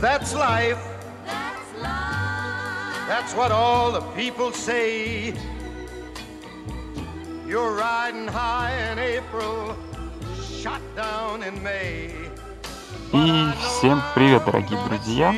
[0.00, 0.78] That's life.
[1.26, 3.06] That's life.
[3.06, 5.34] That's what all the people say.
[7.46, 9.76] You're riding high in April,
[10.62, 12.14] shot down in May.
[13.12, 15.34] И всем привет, дорогие друзья!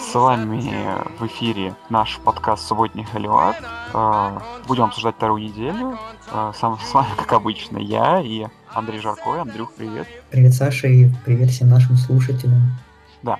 [0.00, 0.72] С вами
[1.20, 3.54] в эфире наш подкаст «Субботний Холливуд».
[3.92, 5.96] А, будем обсуждать вторую неделю.
[6.32, 9.40] А, сам, с вами, как обычно, я и Андрей Жаркой.
[9.40, 10.08] Андрюх, привет.
[10.30, 12.72] Привет, Саша, и привет всем нашим слушателям.
[13.22, 13.38] Да.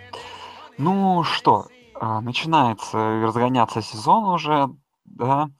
[0.79, 4.69] Ну что, а, начинается разгоняться сезон уже,
[5.05, 5.51] да.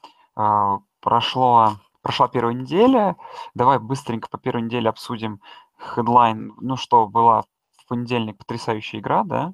[0.99, 3.15] Прошло, прошла первая неделя.
[3.53, 5.39] Давай быстренько по первой неделе обсудим
[5.77, 6.53] хедлайн.
[6.59, 7.43] Ну что, была
[7.77, 9.53] в понедельник потрясающая игра, да?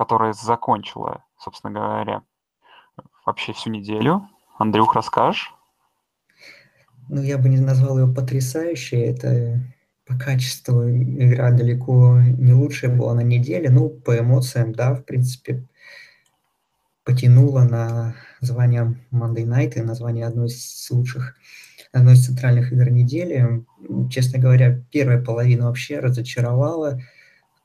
[0.00, 2.22] которая закончила, собственно говоря,
[3.26, 4.26] вообще всю неделю.
[4.58, 5.54] Андрюх, расскажешь?
[7.10, 8.98] Ну, я бы не назвал ее потрясающей.
[8.98, 9.60] Это
[10.10, 13.70] по качеству игра далеко не лучшая была на неделе.
[13.70, 15.62] Ну, по эмоциям, да, в принципе,
[17.04, 21.36] потянула на звание Monday Night и название одной из лучших,
[21.92, 23.64] одной из центральных игр недели.
[24.10, 27.00] Честно говоря, первая половина вообще разочаровала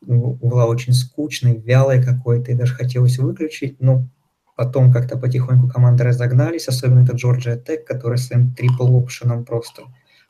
[0.02, 4.08] была очень скучной, вялой какой-то, и даже хотелось выключить, но
[4.56, 9.82] потом как-то потихоньку команды разогнались, особенно это Джорджия Тек, которая своим трипл опшеном просто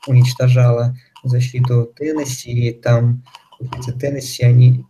[0.07, 0.95] уничтожала
[1.29, 3.23] защиту Теннесси, и там
[3.99, 4.85] Теннесси, они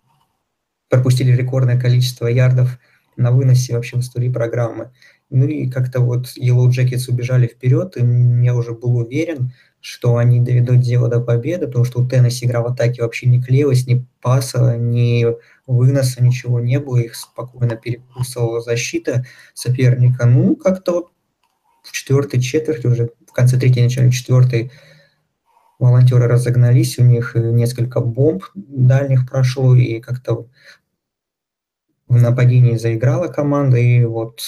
[0.90, 2.80] пропустили рекордное количество ярдов
[3.18, 4.92] на выносе вообще в истории программы.
[5.30, 8.02] Ну и как-то вот Yellow Jackets убежали вперед, и
[8.44, 12.62] я уже был уверен, что они доведут дело до победы, потому что у Теннесси игра
[12.62, 15.26] в атаке вообще не клеилась, ни паса, ни
[15.68, 20.26] выноса, ничего не было, их спокойно перекусывала защита соперника.
[20.26, 21.12] Ну, как-то вот
[21.84, 24.72] в четвертой четверти, уже в конце третьей, начале четвертой,
[25.80, 30.48] волонтеры разогнались, у них несколько бомб дальних прошло, и как-то
[32.08, 34.42] в нападении заиграла команда, и вот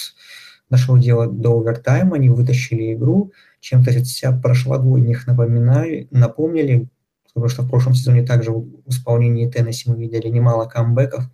[0.70, 6.88] дошло дело до овертайма, они вытащили игру, чем-то себя прошлогодних напоминали, напомнили,
[7.26, 11.24] потому что в прошлом сезоне также в исполнении Теннесси мы видели немало камбэков.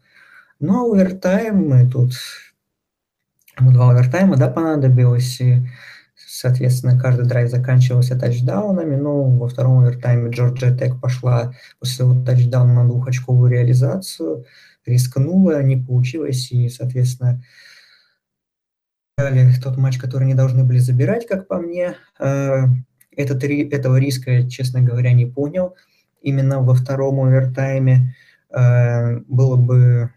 [0.61, 2.15] Ну, а овертайм мы тут...
[3.61, 5.63] Два овертайма, да, понадобилось, и,
[6.35, 12.89] соответственно, каждый драйв заканчивался тачдаунами, но во втором овертайме Джорджия Тек пошла после тачдауна на
[12.89, 14.45] двухочковую реализацию,
[14.85, 17.41] рискнула, не получилось, и, соответственно,
[19.63, 21.95] тот матч, который не должны были забирать, как по мне.
[22.19, 22.65] Э,
[23.17, 25.77] этот, этого риска, честно говоря, не понял.
[26.21, 28.17] Именно во втором овертайме
[28.51, 30.11] э, было бы,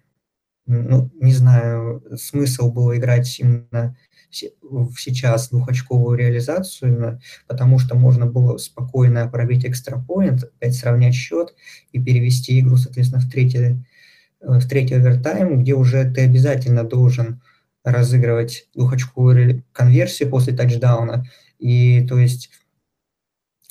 [0.65, 3.95] ну, не знаю, смысл было играть именно
[4.29, 11.53] сейчас двухочковую реализацию, потому что можно было спокойно пробить экстрапоинт, опять сравнять счет
[11.91, 17.41] и перевести игру, соответственно, в третий, э, в третий овертайм, где уже ты обязательно должен
[17.83, 21.25] разыгрывать двухочковую конверсию после тачдауна.
[21.57, 22.49] И то есть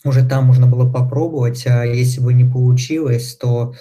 [0.04, 3.74] уже там можно было попробовать, а если бы не получилось, то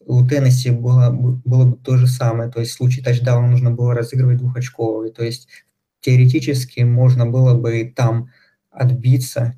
[0.00, 2.50] у Теннесси было, было бы то же самое.
[2.50, 5.12] То есть в случае тачдауна нужно было разыгрывать двухочковый.
[5.12, 5.48] То есть
[6.00, 8.30] теоретически можно было бы и там
[8.70, 9.54] отбиться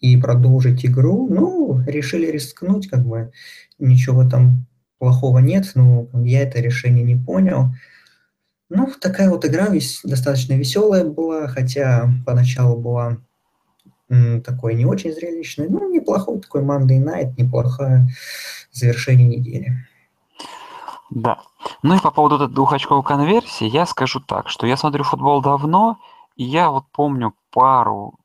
[0.00, 1.28] и продолжить игру.
[1.28, 3.32] Ну, решили рискнуть, как бы
[3.78, 4.66] ничего там
[4.98, 7.70] плохого нет, но я это решение не понял.
[8.68, 13.18] Ну, такая вот игра весь, достаточно веселая была, хотя поначалу была
[14.08, 15.68] м, такой не очень зрелищной.
[15.68, 18.08] Ну, неплохой такой Monday Night, неплохое
[18.72, 19.86] завершение недели.
[21.10, 21.38] Да.
[21.82, 25.98] Ну и по поводу этой двухочковой конверсии я скажу так, что я смотрю футбол давно,
[26.36, 28.18] и я вот помню пару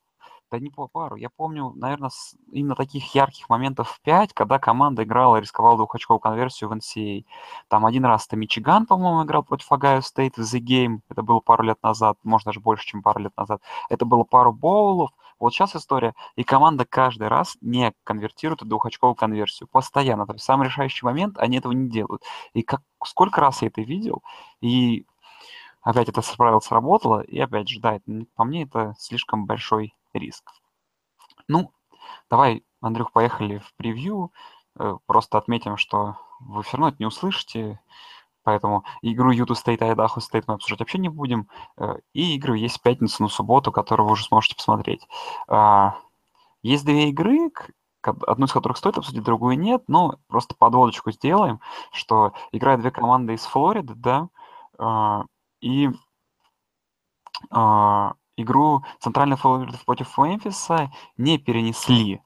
[0.52, 1.16] да не по пару.
[1.16, 2.12] Я помню, наверное,
[2.52, 7.24] именно таких ярких моментов 5, когда команда играла и рисковала двухочковую конверсию в NCAA.
[7.69, 11.00] Там один раз это Мичиган, по-моему, играл против Огайо Стейт в The Game.
[11.09, 13.61] Это было пару лет назад, может, даже больше, чем пару лет назад.
[13.90, 15.11] Это было пару боулов.
[15.41, 16.14] Вот сейчас история.
[16.35, 19.67] И команда каждый раз не конвертирует двухочковую конверсию.
[19.67, 20.26] Постоянно.
[20.26, 22.23] То есть самый решающий момент они этого не делают.
[22.53, 24.23] И как, сколько раз я это видел,
[24.61, 25.05] и
[25.82, 30.43] опять это правило сработало, и опять же, да, это, по мне это слишком большой риск.
[31.47, 31.72] Ну,
[32.29, 34.32] давай, Андрюх, поехали в превью.
[34.79, 37.79] Э, просто отметим, что вы все равно это не услышите,
[38.51, 41.47] поэтому игру Юту State и Айдахо State мы обсуждать вообще не будем.
[41.77, 45.07] Э, и игры есть в пятницу на субботу, которую вы уже сможете посмотреть.
[45.47, 45.95] А,
[46.61, 47.49] есть две игры,
[48.01, 51.61] одну из которых стоит обсудить, другую нет, но просто подводочку сделаем,
[51.93, 54.27] что играют две команды из Флориды, да,
[54.77, 55.23] а,
[55.61, 55.89] и
[57.51, 62.21] а, игру Центральной Флориды против Мемфиса не перенесли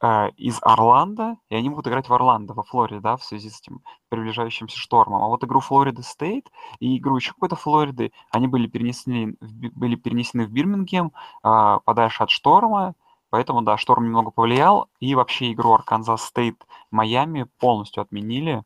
[0.00, 3.60] э, из Орландо, и они будут играть в Орландо, во Флориде, да, в связи с
[3.60, 5.22] этим приближающимся штормом.
[5.22, 10.46] А вот игру Флорида State и игру еще какой-то Флориды, они были перенесены, были перенесены
[10.46, 11.12] в Бирмингем,
[11.44, 12.94] э, подальше от шторма,
[13.30, 18.62] поэтому, да, шторм немного повлиял, и вообще игру Арканзас State Майами полностью отменили,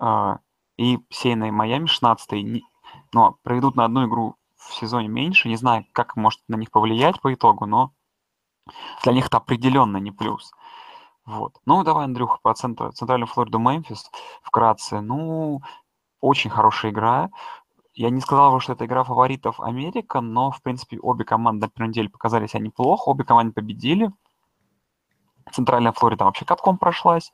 [0.00, 0.36] э,
[0.76, 2.62] и сеяной Майами 16
[3.12, 7.20] но проведут на одну игру в сезоне меньше, не знаю, как может на них повлиять
[7.20, 7.92] по итогу, но
[9.02, 10.52] для них это определенно не плюс.
[11.24, 11.56] Вот.
[11.66, 14.10] Ну, давай, Андрюха, про центр, центральную Флориду Мемфис
[14.42, 15.00] вкратце.
[15.00, 15.60] Ну,
[16.20, 17.30] очень хорошая игра.
[17.94, 21.70] Я не сказал бы, что это игра фаворитов Америка, но, в принципе, обе команды на
[21.70, 24.10] первой неделе показали себя неплохо, обе команды победили.
[25.52, 27.32] Центральная Флорида вообще катком прошлась.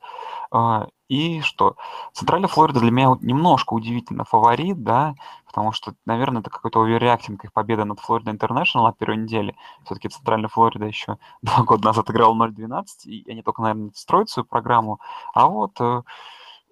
[1.07, 1.75] И что?
[2.13, 5.13] Центральная Флорида для меня немножко удивительно фаворит, да,
[5.45, 9.55] потому что, наверное, это какой-то оверреактинг их победы над Флорида Интернешнл на первой неделе.
[9.83, 14.45] Все-таки Центральная Флорида еще два года назад играла 0-12, и они только, наверное, строят свою
[14.45, 14.99] программу.
[15.33, 16.01] А вот э,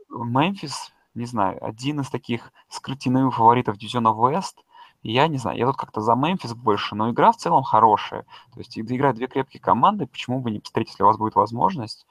[0.09, 4.63] Мемфис, не знаю, один из таких скрытиновых фаворитов дивизиона Вест–
[5.03, 8.21] я не знаю, я тут как-то за Мемфис больше, но игра в целом хорошая.
[8.53, 12.07] То есть играют две крепкие команды, почему бы не посмотреть, если у вас будет возможность.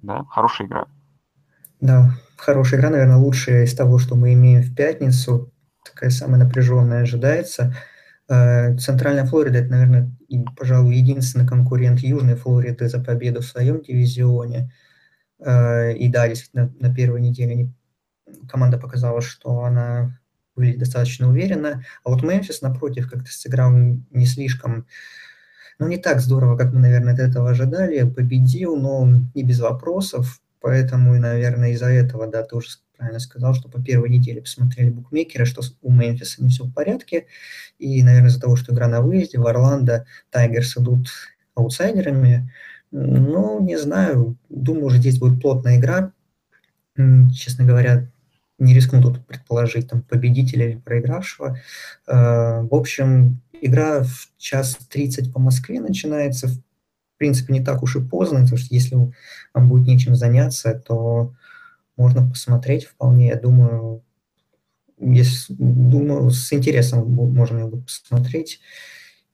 [0.00, 0.86] Да, хорошая игра.
[1.80, 5.52] Да, хорошая игра, наверное, лучшая из того, что мы имеем в пятницу.
[5.84, 7.74] Такая самая напряженная ожидается.
[8.28, 10.10] Э, Центральная Флорида– это, наверное,
[10.56, 14.70] пожалуй, единственный конкурент Южной Флориды за победу в своем дивизионе.
[15.38, 17.72] Э, и да, действительно, на первой неделе
[18.48, 20.20] команда показала, что она
[20.54, 21.82] выглядит достаточно уверенно.
[22.04, 24.86] А вот Мемфис, напротив, как-то сыграл не слишком,
[25.78, 28.02] ну, не так здорово, как мы, наверное, от этого ожидали.
[28.02, 30.42] Победил, но не без вопросов.
[30.60, 35.46] Поэтому, наверное, из-за этого, да, ты уже правильно сказал, что по первой неделе посмотрели букмекеры,
[35.46, 37.26] что у Мемфиса не все в порядке.
[37.78, 41.08] И, наверное, из-за того, что игра на выезде, в Орландо Тайгерс идут
[41.54, 42.52] аутсайдерами.
[42.90, 44.36] Ну, не знаю.
[44.50, 46.12] Думаю, уже здесь будет плотная игра.
[47.32, 48.10] Честно говоря,
[48.58, 51.58] не рискну тут предположить там победителя или проигравшего.
[52.06, 56.48] Э, в общем, игра в час 30 по Москве начинается.
[56.48, 56.58] В
[57.20, 58.96] принципе, не так уж и поздно, потому что если
[59.54, 61.34] вам будет нечем заняться, то
[61.96, 63.28] можно посмотреть вполне.
[63.28, 64.02] Я думаю,
[64.98, 68.60] если, думаю, с интересом можно его посмотреть.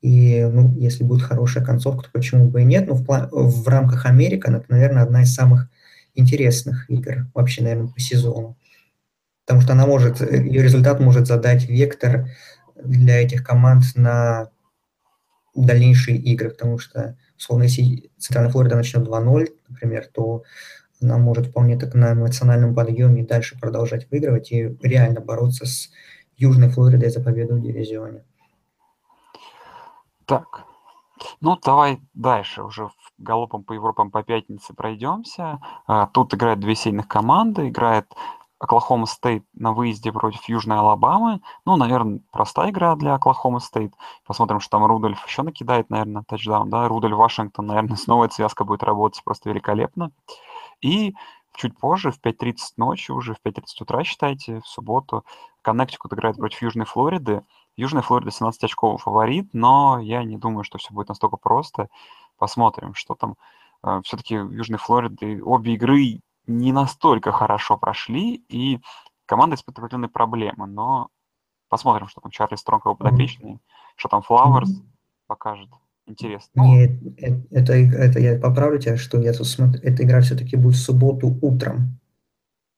[0.03, 2.87] И, ну, если будет хорошая концовка, то почему бы и нет.
[2.87, 5.69] Но в, план, в рамках Америки это, наверное, одна из самых
[6.15, 8.57] интересных игр вообще, наверное, по сезону
[9.47, 12.29] потому что она может, ее результат может задать вектор
[12.75, 14.51] для этих команд на
[15.55, 20.43] дальнейшие игры, потому что, условно, если Центральная Флорида начнет 2-0, например, то
[21.01, 25.91] она может вполне так на эмоциональном подъеме дальше продолжать выигрывать и реально бороться с
[26.37, 28.25] Южной Флоридой за победу в дивизионе.
[30.25, 30.65] Так,
[31.41, 35.61] ну давай дальше уже галопом по Европам по пятнице пройдемся.
[35.87, 37.69] А, тут играют две сильных команды.
[37.69, 38.07] Играет
[38.59, 41.41] Оклахома Стейт на выезде против Южной Алабамы.
[41.67, 43.93] Ну, наверное, простая игра для Оклахома Стейт.
[44.25, 46.89] Посмотрим, что там Рудольф еще накидает, наверное, тачдаун, да.
[46.89, 50.11] Рудольф Вашингтон, наверное, снова эта связка будет работать просто великолепно.
[50.81, 51.15] И
[51.55, 55.25] чуть позже, в 5.30 ночи, уже в 5.30 утра, считайте, в субботу,
[55.63, 57.43] Коннектикут играет против Южной Флориды.
[57.77, 61.89] Южная Флорида 17 очковый фаворит, но я не думаю, что все будет настолько просто.
[62.39, 63.35] Посмотрим, что там.
[63.83, 68.81] Э, Все-таки Южной Флориде обе игры не настолько хорошо прошли, и
[69.27, 71.09] команда испытывает определенные проблемы, но
[71.69, 73.59] посмотрим, что там Чарли Стронг его подопечный,
[73.97, 74.71] что там Флауэрс
[75.27, 75.69] покажет.
[76.07, 76.61] Интересно.
[76.61, 76.93] Нет,
[77.51, 81.37] это, это я поправлю тебя, что я тут смотрю, эта игра все-таки будет в субботу
[81.43, 81.99] утром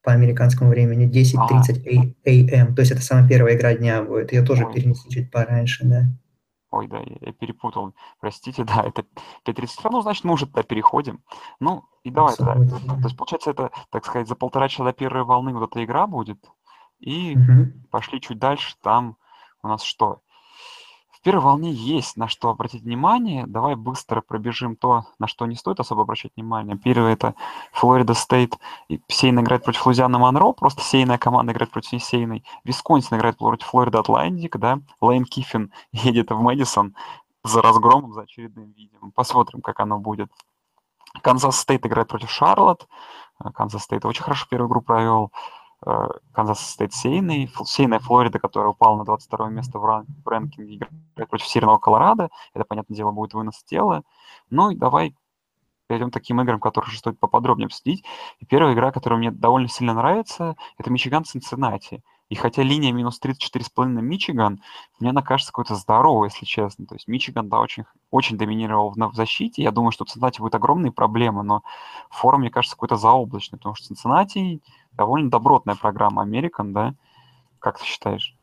[0.02, 4.32] по американскому времени, 10.30 АМ, то есть это самая первая игра дня будет.
[4.32, 6.06] Я тоже перенесу чуть пораньше, да.
[6.70, 7.94] Ой, да, я, перепутал.
[8.20, 9.02] Простите, да, это
[9.44, 9.88] 5.32.
[9.90, 11.22] Ну, значит, мы уже туда переходим.
[11.60, 12.54] Ну, и давай тогда.
[12.54, 16.06] То есть, получается, это, так сказать, за полтора часа до первой волны вот эта игра
[16.06, 16.38] будет.
[16.98, 17.72] И угу.
[17.90, 19.16] пошли чуть дальше, там
[19.62, 20.20] у нас что?
[21.18, 23.44] В первой волне есть на что обратить внимание.
[23.44, 26.76] Давай быстро пробежим то, на что не стоит особо обращать внимание.
[26.76, 27.34] Первое это
[27.72, 28.56] Флорида State.
[29.08, 32.44] Сеяная играет против Лузиана Монро, просто сеяная команда играет против несеяной.
[32.62, 34.78] Висконсин играет против Флорида Atlantic, да.
[35.00, 36.94] Лейн Киффин едет в Мэдисон
[37.42, 38.98] за разгромом, за очередным видео.
[39.12, 40.30] Посмотрим, как оно будет.
[41.20, 42.86] Канзас State играет против Шарлотт.
[43.54, 45.32] Канзас State очень хорошо первую игру провел.
[45.86, 50.66] Э, Канзас State сеяный, сеяная Флорида, которая упала на 22 место в, ран, в ranking
[50.66, 52.30] е, играет против Северного Колорадо.
[52.54, 54.02] Это, понятное дело, будет вынос тела.
[54.50, 55.14] Ну и давай
[55.86, 58.04] перейдем к таким играм, которые стоит поподробнее обсудить.
[58.40, 62.02] И первая игра, которая мне довольно сильно нравится, это Мичиган Цинциннати.
[62.28, 64.60] И хотя линия минус 34,5 Мичиган,
[65.00, 66.86] мне она кажется какой-то здоровой, если честно.
[66.86, 69.62] То есть Мичиган, да, очень, очень доминировал в, в защите.
[69.62, 71.62] Я думаю, что в Цинциннати будет огромные проблемы, но
[72.10, 74.60] фора, мне кажется, какой-то заоблачный, потому что Цинциннати
[74.92, 76.94] довольно добротная программа American, да?
[77.58, 78.36] Как ты считаешь?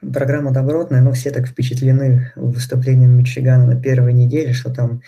[0.00, 5.02] Программа добротная, но все так впечатлены выступлением Мичигана на первой неделе, что там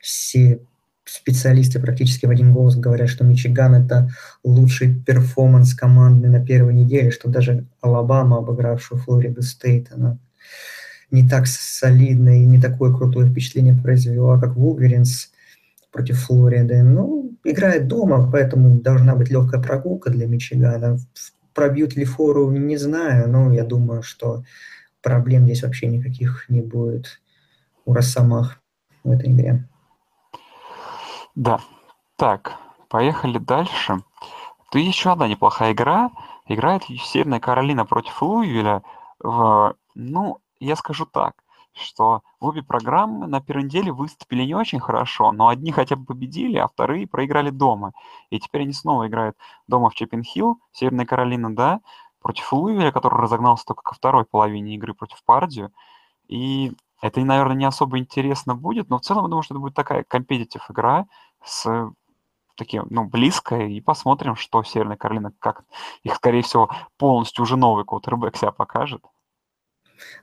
[0.00, 0.60] все
[1.04, 4.10] специалисты практически в один голос говорят, что Мичиган– это
[4.44, 10.18] лучший performance команды на первой неделе, что даже Алабама, обыгравшую Флорида State, она
[11.10, 15.30] не так солидно и не такое крутое впечатление произвела, как Вулверинс
[15.90, 16.82] против Флориды.
[16.82, 20.98] Ну, играет дома, поэтому должна быть легкая прогулка для Мичигана.
[21.52, 24.42] Пробьют ли фору, не знаю, но я думаю, что
[25.02, 27.20] проблем здесь вообще никаких не будет
[27.84, 28.58] у Росомах
[29.04, 29.68] в этой игре.
[31.34, 31.60] Да.
[32.16, 32.58] Так,
[32.88, 34.02] поехали дальше.
[34.70, 36.10] Тут еще одна неплохая игра.
[36.46, 38.82] Играет Северная Каролина против Луивиля.
[39.18, 41.34] В, ну, я скажу так,
[41.72, 46.58] что обе программы на первой неделе выступили не очень хорошо, но одни хотя бы победили,
[46.58, 47.92] а вторые проиграли дома.
[48.30, 49.36] И теперь они снова играют
[49.68, 51.80] дома в Чеппин-Хилл, Северная Каролина, да,
[52.20, 55.72] против Луивиля, который разогнался только ко второй половине игры против Пардию.
[56.28, 56.72] И
[57.02, 60.04] это, наверное, не особо интересно будет, но в целом, я думаю, что это будет такая
[60.04, 61.06] компетитив игра
[61.44, 61.90] с
[62.56, 65.64] таким, ну, близкая, и посмотрим, что Северная Каролина, как
[66.04, 69.02] их, скорее всего, полностью уже новый квотербек себя покажет.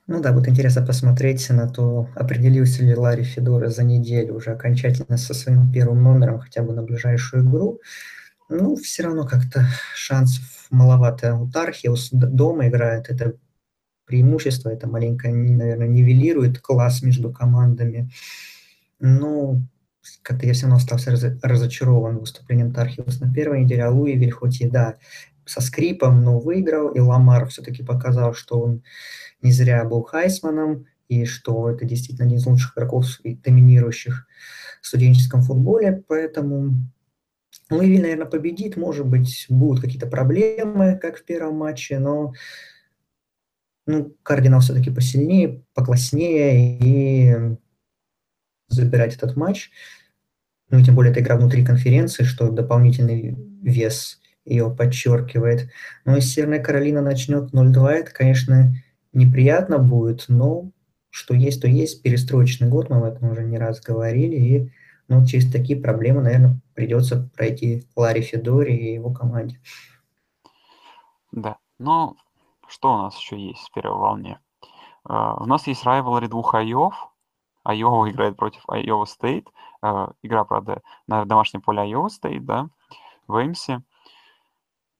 [0.08, 5.18] Ну да, будет интересно посмотреть на то, определился ли Ларри Федора за неделю уже окончательно
[5.18, 7.80] со своим первым номером хотя бы на ближайшую игру.
[8.48, 11.36] Ну, все равно как-то шансов маловато.
[11.36, 13.36] У Тархиус дома играет, это
[14.10, 18.10] преимущество, это маленько, наверное, нивелирует класс между командами.
[19.00, 19.62] Но
[20.24, 21.12] как-то я все равно остался
[21.44, 24.98] разочарован выступлением Тархиус на первой неделе, а Луивиль хоть и, да,
[25.46, 28.84] со скрипом, но выиграл, и Ламар все-таки показал, что он
[29.42, 34.28] не зря был Хайсманом, и что это действительно один из лучших игроков, доминирующих
[34.82, 36.76] в студенческом футболе, поэтому
[37.70, 42.34] Луивиль, наверное, победит, может быть, будут какие-то проблемы, как в первом матче, но
[43.90, 47.58] ну, кардинал все-таки посильнее, покласснее, и
[48.68, 49.72] забирать этот матч.
[50.70, 55.72] Ну, тем более это игра внутри конференции, что дополнительный вес ее подчеркивает.
[56.06, 58.76] Но если Северная Каролина начнет 0-2, это, конечно,
[59.12, 60.70] неприятно будет, но
[61.10, 62.04] что есть, то есть.
[62.04, 64.72] Перестроечный год, мы об этом уже не раз говорили, и
[65.08, 69.60] ну, через такие проблемы, наверное, придется пройти Ларри Федори и его команде.
[71.32, 72.16] Да, но
[72.70, 74.40] что у нас еще есть в первой волне?
[75.08, 77.12] Э, у нас есть rivalry двух Айов.
[77.64, 79.48] Айова играет против Айова State.
[79.84, 82.68] Э, игра, правда, на домашнем поле Айова State, да,
[83.28, 83.82] в Эймсе.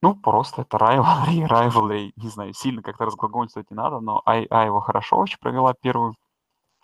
[0.02, 4.48] Ну, просто это rivalry, rivalry, не знаю, сильно как-то разглагольствовать не надо, но Айова
[4.82, 6.16] хорошо очень провела первую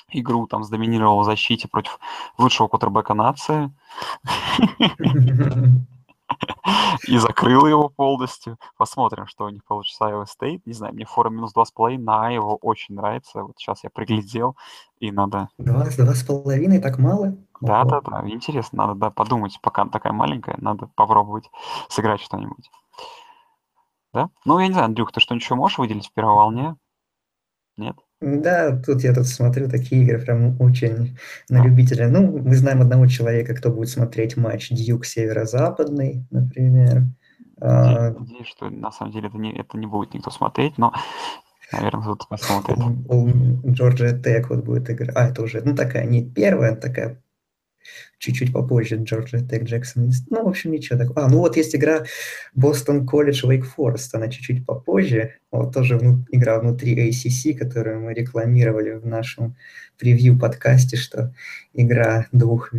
[0.10, 2.00] игру, там, сдоминировала в защите против
[2.38, 3.74] лучшего квотербека нации.
[7.08, 8.58] и закрыла его полностью.
[8.78, 10.62] Посмотрим, что у них получится Iowa State.
[10.66, 13.44] Не знаю, мне фора минус 2,5 на Айову очень нравится.
[13.44, 14.56] Вот сейчас я приглядел,
[15.00, 15.50] и надо...
[15.58, 17.36] Два, два с половиной, так мало?
[17.62, 21.50] Да, да, да, интересно, надо да, подумать, пока она такая маленькая, надо попробовать
[21.88, 22.70] сыграть что-нибудь.
[24.14, 24.30] Да?
[24.46, 26.76] Ну, я не знаю, Андрюх, ты что-нибудь еще можешь выделить в первой волне?
[27.78, 27.98] Нет?
[28.26, 31.16] Да, тут я тут смотрю такие игры прям очень
[31.48, 32.08] на любителя.
[32.08, 37.04] Ну, мы знаем одного человека, кто будет смотреть матч Дьюк Северо-Западный, например.
[37.62, 40.92] А, надеюсь, что на самом деле это не, это не будет никто смотреть, но,
[41.72, 42.80] наверное, кто-то посмотрит.
[43.68, 45.14] Джорджия Тек вот будет игра.
[45.16, 47.22] А, это уже, ну, такая не первая, такая
[48.18, 50.12] чуть-чуть попозже Джорджия Тек Джексон.
[50.30, 51.26] Ну, в общем, ничего такого.
[51.26, 52.06] А, ну вот есть игра
[52.54, 55.36] Бостон Колледж Вейк Форест, она чуть-чуть попозже.
[55.52, 59.56] Вот тоже вну, игра внутри ACC, которую мы рекламировали в нашем
[59.98, 61.34] превью-подкасте, что
[61.74, 62.72] игра двух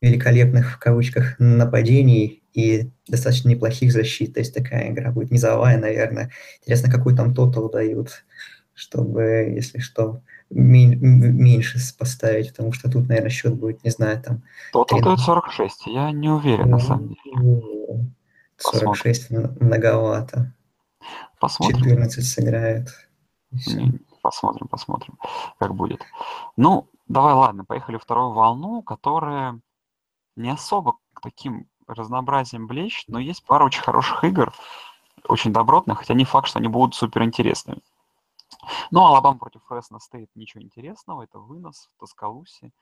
[0.00, 4.34] великолепных, в кавычках, нападений и достаточно неплохих защит.
[4.34, 6.30] То есть такая игра будет низовая, наверное.
[6.60, 8.24] Интересно, какой там тотал дают,
[8.74, 10.22] чтобы, если что,
[10.52, 14.42] меньше поставить, потому что тут, наверное, счет будет, не знаю, там...
[14.72, 18.12] Тотал дает 46, я не уверен, на самом деле.
[18.58, 19.56] 46 Посмотрим.
[19.60, 20.54] многовато.
[21.40, 21.78] Посмотрим.
[21.78, 22.88] 14 сыграет.
[24.22, 25.18] Посмотрим, посмотрим,
[25.58, 26.00] как будет.
[26.56, 29.58] Ну, давай, ладно, поехали вторую волну, которая
[30.36, 34.52] не особо таким разнообразием блещет, но есть пара очень хороших игр,
[35.28, 37.80] очень добротных, хотя не факт, что они будут суперинтересными.
[38.90, 42.72] Ну, Алабама против Фресно State ничего интересного, это вынос в Таскалусе.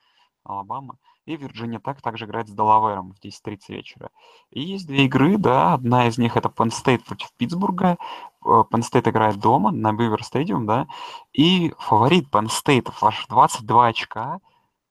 [0.44, 0.96] Алабама.
[1.26, 4.10] И Вирджиния так также играет с Делавером в 10.30 вечера.
[4.50, 7.98] И есть две игры, да, одна из них это Penn State против Питтсбурга.
[8.44, 10.86] Э, Penn State играет дома на Beaver Stadium, да,
[11.32, 14.40] и фаворит Penn State ваш 22 очка.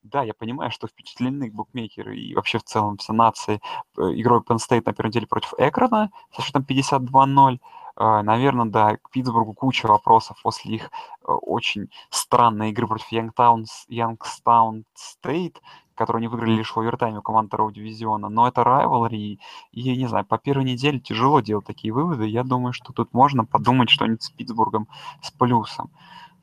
[0.02, 3.60] Да, я понимаю, что впечатлены букмекеры и вообще в целом вся нация
[3.98, 7.58] э, игрой Penn State на первом деле против Акрона со счетом 52-0.
[8.02, 13.66] А, Наверное, да, к Питтсбургу куча вопросов после их э, очень странной игры против Янгтаун,
[13.88, 15.60] Янгстаун Стейт,
[15.94, 18.30] которую они выиграли лишь в овертайме у команд второго дивизиона.
[18.30, 19.38] Но это rivalry,
[19.72, 22.26] и, не знаю, по первой неделе тяжело делать такие выводы.
[22.26, 24.88] Я думаю, что тут можно подумать что-нибудь с Питтсбургом
[25.20, 25.90] с плюсом.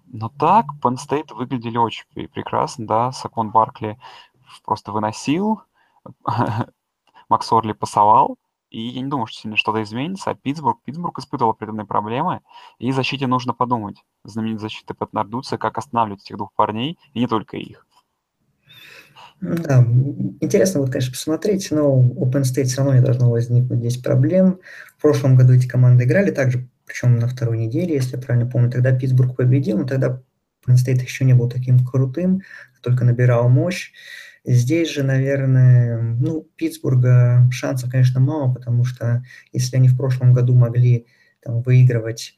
[0.05, 3.99] Но так, Penn State выглядели очень прекрасно, да, Сэйкон Баркли
[4.63, 5.63] просто выносил,
[7.29, 8.37] Макс Орли пасовал,
[8.69, 10.31] и я не думаю, что сильно что-то изменится.
[10.31, 12.41] А Питтсбург, Питтсбург испытывал определенные проблемы,
[12.79, 14.03] и защите нужно подумать.
[14.23, 17.85] Знаменитая защита Пэт Нардуца, как останавливать этих двух парней, и не только их.
[19.39, 19.85] Да,
[20.41, 24.59] интересно вот, конечно, посмотреть, но у Penn State все равно не должно возникнуть здесь проблем.
[24.97, 28.71] В прошлом году эти команды играли также, причем на второй неделе, если я правильно помню.
[28.71, 30.21] Тогда Питтсбург победил, но тогда
[30.67, 32.41] Penn State еще не был таким крутым,
[32.81, 33.91] только набирал мощь.
[34.49, 40.55] Здесь же, наверное, ну, Питтсбурга шансов, конечно, мало, потому что если они в прошлом году
[40.55, 41.05] могли
[41.43, 42.37] там, выигрывать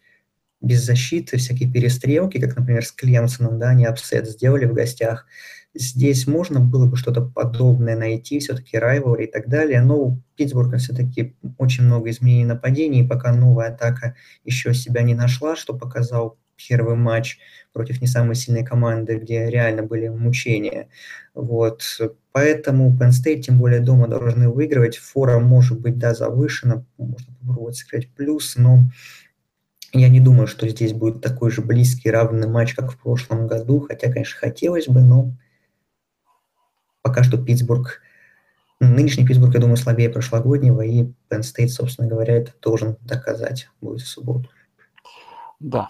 [0.60, 5.28] без защиты, всякие перестрелки, как, например, с Клемсоном, да, они upset сделали в гостях,
[5.76, 10.78] здесь можно было бы что-то подобное найти, все-таки rivalry и так далее, но у Питтсбурга
[10.78, 16.96] все-таки очень много изменений нападений, пока новая атака еще себя не нашла, что показал первый
[16.96, 17.40] матч
[17.74, 20.90] против не самой сильной команды, где реально были мучения.
[21.34, 21.84] Вот.
[22.32, 24.98] Поэтому Penn State, тем более дома, должны выигрывать.
[24.98, 28.80] Фора может быть, да, завышена, можно попробовать сыграть плюс, но
[29.94, 33.80] я не думаю, что здесь будет такой же близкий, равный матч, как в прошлом году,
[33.80, 35.34] хотя, конечно, хотелось бы, но
[37.02, 38.02] пока что Питтсбург,
[38.80, 44.02] нынешний Питтсбург, я думаю, слабее прошлогоднего, и Penn State, собственно говоря, это должен доказать будет
[44.02, 44.50] в субботу.
[45.60, 45.90] Да,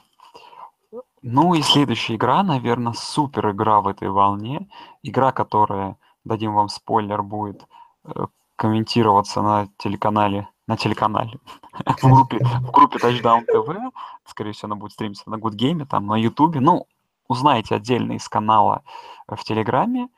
[1.22, 4.70] ну и следующая игра, наверное, супер игра в этой волне.
[5.04, 7.66] Игра, которая, дадим вам спойлер, будет
[8.06, 11.40] э, комментироваться на телеканале, на телеканале,
[12.02, 13.92] в группе, в группе Touchdown TV.
[14.26, 16.56] Скорее всего, она будет стримиться на Good Game, там, на YouTube.
[16.56, 16.88] Ну,
[17.28, 18.84] узнаете отдельно из канала
[19.28, 20.10] в Телеграме.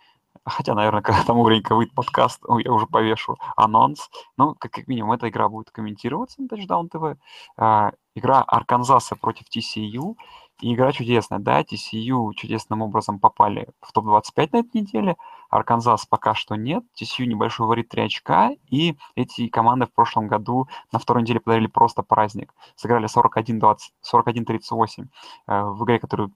[0.44, 4.10] Хотя, наверное, когда тому времени выйдет подкаст, я уже повешу анонс.
[4.38, 7.18] Ну, как, как минимум, эта игра будет комментироваться на Touchdown TV.
[7.58, 10.16] А, игра Арканзаса против TCU.
[10.64, 15.18] Игра чудесная, да, TCU чудесным образом попали в топ-25 на этой неделе,
[15.50, 20.68] Арканзас пока что нет, TCU небольшой варит 3 очка, и эти команды в прошлом году
[20.92, 22.54] на второй неделе подарили просто праздник.
[22.76, 25.08] Сыграли 41-38
[25.48, 26.30] э, в игре, которая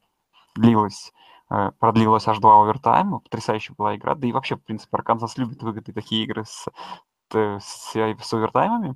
[0.56, 1.14] длилась
[1.52, 5.62] э, продлилась аж два овертайма, потрясающая была игра, да и вообще, в принципе, Арканзас любит
[5.62, 6.66] выиграть такие игры с,
[7.32, 8.96] с, с овертаймами,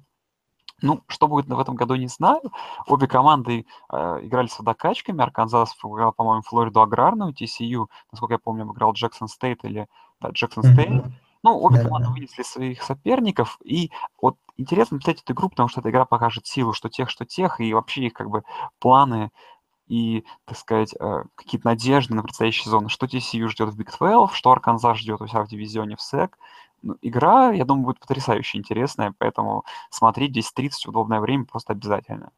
[0.82, 2.42] ну, что будет в этом году, не знаю.
[2.88, 5.22] Обе команды э, играли с водокачками.
[5.22, 7.34] Арканзас выиграл, по-моему, Флориду аграрную.
[7.34, 9.88] TCU, насколько я помню, выиграл Джексон Стейт или...
[10.20, 10.89] Да, Джексон Стейт.
[10.89, 11.12] Mm-hmm.
[11.44, 12.13] Ну, обе да, команды да.
[12.13, 13.58] вынесли своих соперников.
[13.63, 17.26] И вот интересно посмотреть эту игру, потому что эта игра покажет силу, что тех, что
[17.26, 18.44] тех, и вообще их как бы
[18.80, 19.32] планы
[19.88, 22.89] и, так сказать, э, какие-то надежды на предстоящий сезон.
[22.89, 26.30] Что TCU ждет в Big 12, что Арканзас ждет у себя в дивизионе в SEC.
[26.82, 32.32] Ну, игра, я думаю, будет потрясающе интересная, поэтому смотреть 10.30 в удобное время просто обязательно.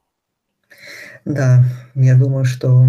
[1.25, 1.63] Да,
[1.95, 2.85] я думаю, что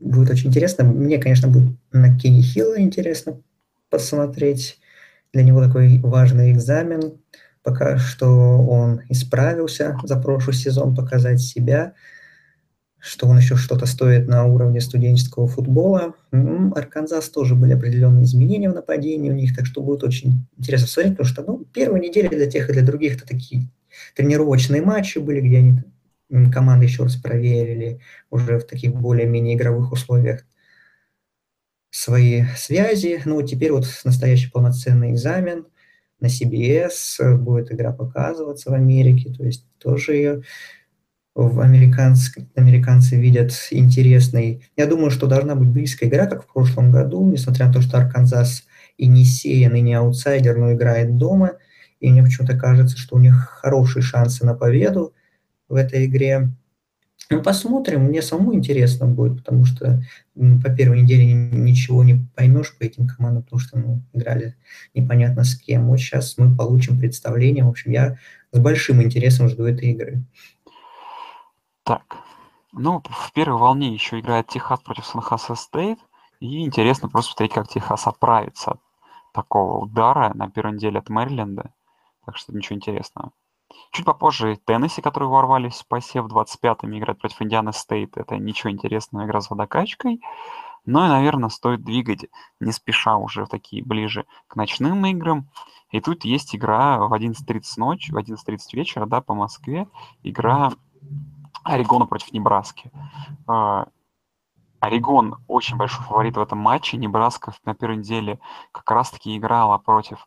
[0.00, 0.84] будет очень интересно.
[0.84, 3.40] Мне, конечно, будет на Кенни Хилла интересно
[3.90, 4.80] посмотреть.
[5.32, 7.20] Для него такой важный экзамен.
[7.62, 11.94] Пока что он исправился за прошлый сезон, показать себя–
[13.06, 16.14] что он еще что-то стоит на уровне студенческого футбола.
[16.32, 21.16] Арканзас тоже были определенные изменения в нападении у них, так что будет очень интересно смотреть,
[21.16, 23.68] потому что ну, первые недели для тех и для других это такие
[24.16, 25.82] тренировочные матчи были, где они
[26.52, 30.44] команды еще раз проверили уже в таких более-менее игровых условиях
[31.90, 33.22] свои связи.
[33.24, 35.66] Ну, теперь вот настоящий полноценный экзамен
[36.18, 40.42] на CBS, будет игра показываться в Америке, то есть тоже ее
[41.36, 42.38] в американск...
[42.54, 44.66] американцы видят интересной.
[44.74, 47.98] Я думаю, что должна быть близкая игра, как в прошлом году, несмотря на то, что
[47.98, 48.64] Арканзас
[48.96, 51.52] и не сеян, и не аутсайдер, но играет дома.
[52.00, 55.12] И мне почему-то кажется, что у них хорошие шансы на победу
[55.68, 56.48] в этой игре.
[57.28, 60.02] Ну, посмотрим, мне самому интересно будет, потому что
[60.34, 64.54] по первой неделе ничего не поймешь по этим командам, потому что ну, играли
[64.94, 65.88] непонятно с кем.
[65.88, 67.64] Вот сейчас мы получим представление.
[67.64, 68.16] В общем, я
[68.52, 70.24] с большим интересом жду этой игры.
[71.86, 72.16] Так,
[72.72, 76.00] ну, в первой волне еще играет Техас против Сан-Хосе Стейт.
[76.40, 78.78] И интересно просто посмотреть, как Техас оправится
[79.32, 81.70] такого удара на первой неделе от Мэриленда.
[82.24, 83.30] Так что ничего интересного.
[83.92, 88.16] Чуть попозже Теннесси, которые ворвались в посев 25-ми, играть против Индианы Стейт.
[88.16, 90.20] Это ничего интересного, игра с водокачкой.
[90.86, 92.26] Но и, наверное, стоит двигать
[92.58, 95.48] не спеша уже в такие ближе к ночным играм.
[95.92, 99.86] И тут есть игра в 11.30 ночи, в 11.30 вечера, да, по Москве.
[100.24, 100.72] Игра
[101.66, 102.90] Орегона против Небраски.
[103.46, 103.86] А,
[104.80, 106.96] Орегон очень большой фаворит в этом матче.
[106.96, 108.38] Небраска на первой неделе
[108.72, 110.26] как раз-таки играла против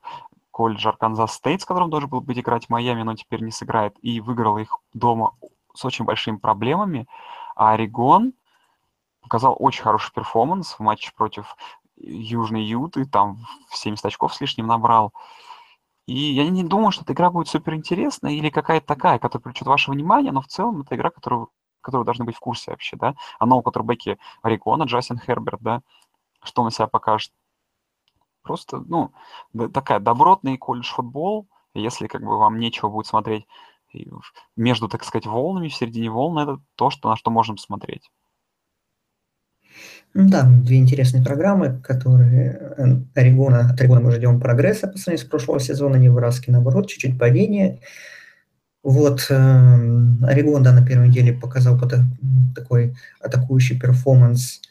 [0.51, 4.19] колледжа Арканзас Стейт, с которым должен был быть играть Майами, но теперь не сыграет, и
[4.19, 5.33] выиграла их дома
[5.73, 7.07] с очень большими проблемами.
[7.55, 8.33] А Орегон
[9.21, 11.55] показал очень хороший перформанс в матче против
[11.95, 13.37] Южной Юты, там
[13.69, 15.13] в 70 очков с лишним набрал.
[16.09, 19.67] И я не думаю, что эта игра будет супер интересная или какая-то такая, которая привлечет
[19.67, 23.13] ваше внимание, но в целом это игра, которую, которую должны быть в курсе вообще, да.
[23.37, 25.83] А нового квотербеке Орегона, Джастин Херберт, да,
[26.41, 27.31] что он себя покажет.
[28.41, 29.11] Просто, ну,
[29.71, 31.47] такая добротный колледж-футбол.
[31.75, 33.45] Если как бы вам нечего будет смотреть
[34.55, 38.09] между, так сказать, волнами, в середине волн, это то, что, на что можем смотреть.
[40.13, 45.25] Ну да, две интересные программы, которые э, Орегона, от Орегона мы ждем прогресса по сравнению
[45.25, 47.79] с прошлого сезона, Небраски, наоборот, чуть-чуть падение.
[48.81, 51.79] Вот э, Орегон, да, на первой неделе показал
[52.55, 54.61] такой атакующий перформанс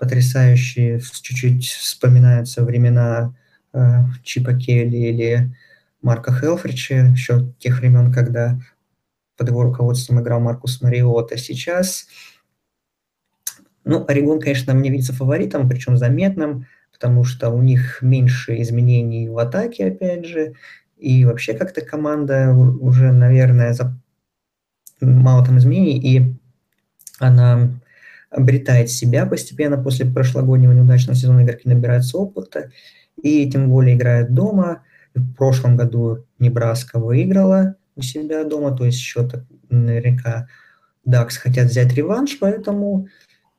[0.00, 3.34] потрясающие, чуть-чуть вспоминаются времена
[3.74, 5.54] э, Чипа Келли или
[6.00, 8.58] Марка Хелфрича, еще тех времен, когда
[9.36, 11.36] под его руководством играл Маркус Мариота.
[11.36, 12.06] Сейчас,
[13.84, 19.38] ну, Орегон, конечно, мне видится фаворитом, причем заметным, потому что у них меньше изменений в
[19.38, 20.54] атаке, опять же,
[20.98, 23.98] и вообще как-то команда уже, наверное, за...
[25.00, 26.34] мало там изменений, и
[27.18, 27.70] она
[28.30, 32.70] обретает себя постепенно после прошлогоднего неудачного сезона игроки набираются опыта,
[33.22, 34.82] и тем более играют дома.
[35.14, 40.48] В прошлом году Небраска выиграла у себя дома, то есть счет наверняка
[41.04, 43.08] Дакс хотят взять реванш, поэтому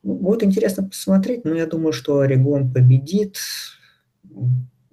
[0.04, 3.38] будет интересно посмотреть, но я думаю, что Орегон победит,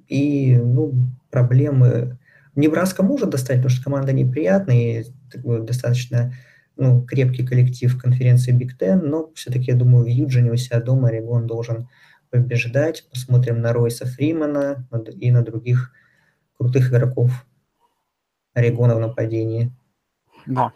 [0.06, 0.94] и ну,
[1.30, 2.18] проблемы...
[2.54, 5.04] Небраска может достать, потому что команда неприятная, и
[5.60, 6.32] достаточно
[6.76, 11.08] ну, крепкий коллектив конференции Big Ten, но все-таки, я думаю, в Юджине у себя дома
[11.08, 11.88] Орегон должен
[12.30, 13.06] побеждать.
[13.10, 14.88] Посмотрим на Ройса Фримана
[15.20, 15.92] и на других
[16.56, 17.46] крутых игроков
[18.54, 19.72] Орегона в нападении.
[20.46, 20.72] Да.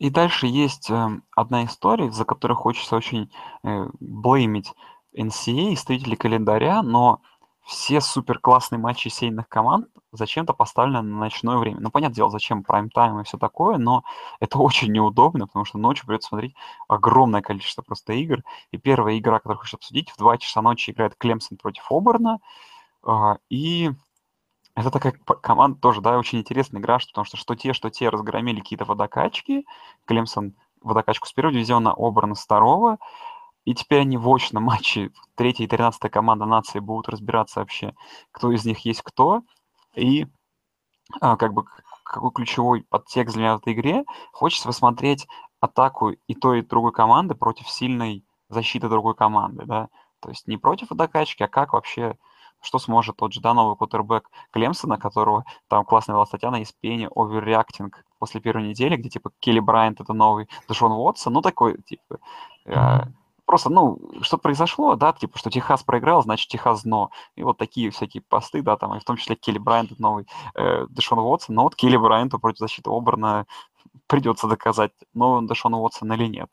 [0.00, 3.30] И дальше есть э, одна история, за которой хочется очень
[3.62, 4.72] э, блеймить
[5.14, 7.20] NCAA, строители календаря, но
[7.66, 11.80] все супер классные матчи сейных команд зачем-то поставлены на ночное время.
[11.80, 14.02] Ну, понятное дело, зачем прайм-тайм и все такое, но
[14.40, 16.54] это очень неудобно, потому что ночью придется смотреть
[16.88, 18.42] огромное количество просто игр.
[18.70, 22.38] И первая игра, которую хочу обсудить, в 2 часа ночи играет Клемсон против Оберна.
[23.02, 23.90] А, и
[24.80, 28.60] это такая команда тоже, да, очень интересная игра, потому что что те, что те разгромили
[28.60, 29.66] какие-то водокачки.
[30.06, 32.98] Клемсон водокачку с первого дивизиона, Оберн с второго.
[33.64, 37.94] И теперь они в очном матче, третья и тринадцатая команда нации будут разбираться вообще,
[38.32, 39.42] кто из них есть кто.
[39.94, 40.26] И
[41.20, 41.64] а, как бы
[42.04, 45.28] какой ключевой подтекст для меня в этой игре, хочется посмотреть
[45.60, 49.88] атаку и той, и другой команды против сильной защиты другой команды, да.
[50.20, 52.16] То есть не против докачки, а как вообще,
[52.62, 57.10] что сможет тот же, да, новый кутербэк Клемсона, которого там классная была статья на ESPN,
[57.14, 62.18] оверреактинг после первой недели, где, типа, Келли Брайант это новый Дэшон Уотсон, ну, такой, типа,
[62.66, 63.12] mm-hmm
[63.50, 67.10] просто, ну, что произошло, да, типа, что Техас проиграл, значит, Техас дно.
[67.34, 70.86] И вот такие всякие посты, да, там, и в том числе Келли Брайант, новый э,
[70.88, 71.56] Дэшон Уотсон.
[71.56, 73.46] Но вот Келли Брайанту против защиты Оберна
[74.06, 76.48] придется доказать, новый он Дэшон Уотсон или нет.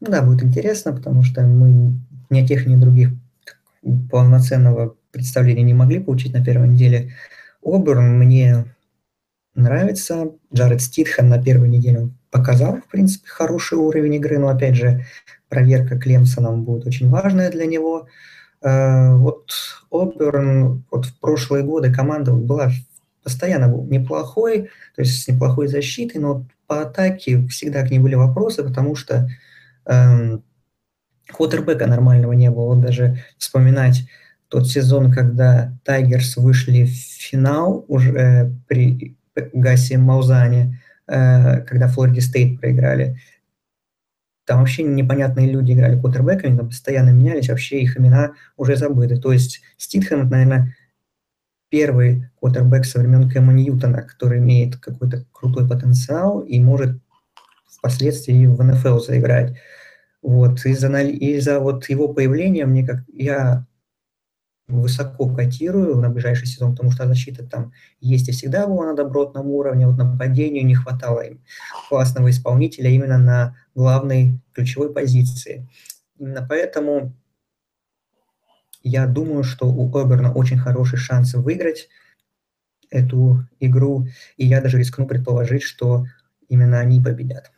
[0.00, 1.92] Ну да, будет интересно, потому что мы
[2.30, 3.10] ни тех, ни других
[4.10, 7.12] полноценного представления не могли получить на первой неделе.
[7.64, 8.74] Оберн мне
[9.54, 10.32] нравится.
[10.54, 15.04] Джаред Ститхан на первой неделе показал, в принципе, хороший уровень игры, но, опять же,
[15.48, 18.08] проверка Клемсоном будет очень важная для него.
[18.62, 19.50] Э, вот
[19.90, 22.70] Оберн, вот в прошлые годы команда была
[23.22, 28.64] постоянно неплохой, то есть с неплохой защитой, но по атаке всегда к ней были вопросы,
[28.64, 29.28] потому что
[29.84, 30.42] эм,
[31.32, 32.76] квотербека нормального не было.
[32.76, 34.04] Даже вспоминать
[34.48, 39.16] тот сезон, когда Тайгерс вышли в финал уже при
[39.52, 43.18] Гасе Маузане, Э, когда Флориде Стейт проиграли.
[44.46, 49.20] Там вообще непонятные люди играли квотербеками, там постоянно менялись, вообще их имена уже забыты.
[49.20, 50.74] То есть Ститхэм, наверное,
[51.68, 56.98] первый квотербек со времен Кэма Ньютона, который имеет какой-то крутой потенциал и может
[57.66, 59.56] впоследствии в НФЛ заиграть.
[60.22, 63.66] Вот, из-за, из-за вот его появления мне как я
[64.68, 69.48] высоко котирую на ближайший сезон, потому что защита там есть и всегда была на добротном
[69.48, 71.44] уровне, вот нападению не хватало им
[71.88, 75.68] классного исполнителя именно на главной ключевой позиции.
[76.18, 77.12] Именно поэтому
[78.82, 81.88] я думаю, что у Оберна очень хороший шанс выиграть
[82.90, 84.06] эту игру,
[84.36, 86.06] и я даже рискну предположить, что
[86.48, 87.51] именно они победят.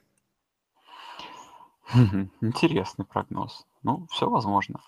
[2.40, 3.66] Интересный прогноз.
[3.82, 4.80] Ну, все возможно.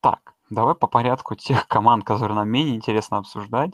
[0.00, 3.72] Так, давай по порядку тех команд, которые нам менее интересно обсуждать.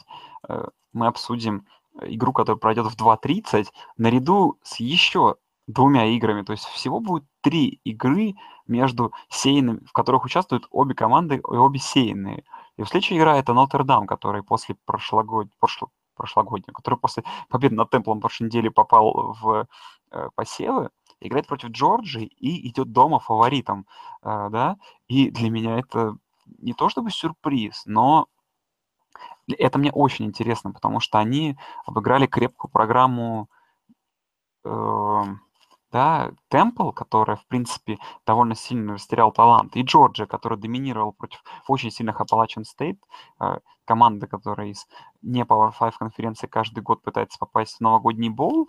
[0.48, 1.66] Э, мы обсудим
[2.02, 3.66] игру, которая пройдет в 2.30,
[3.96, 6.42] наряду с еще двумя играми.
[6.42, 8.34] То есть всего будет три игры
[8.66, 12.44] между сеянными, в которых участвуют обе команды и обе сеянные.
[12.76, 18.20] И следующая игра это Нотр-Дам, который после прошлогоднего, прошло, прошлогоднего, который после победы над Темплом
[18.20, 19.66] прошлой недели попал в
[20.12, 20.90] э, посевы,
[21.20, 23.86] играет против Джорджии и идет дома фаворитом,
[24.22, 24.76] э, да,
[25.08, 26.16] и для меня это
[26.58, 28.28] не то чтобы сюрприз, но
[29.58, 31.56] это мне очень интересно, потому что они
[31.86, 33.48] обыграли крепкую программу
[34.64, 35.22] э,
[35.92, 41.90] да, Темпл, которая, в принципе, довольно сильно растерял талант, и Джорджия, который доминировал против очень
[41.90, 42.98] сильных Appalachian State,
[43.40, 44.86] э, команды, которая из
[45.22, 48.68] не Power 5 конференции каждый год пытается попасть в новогодний боул,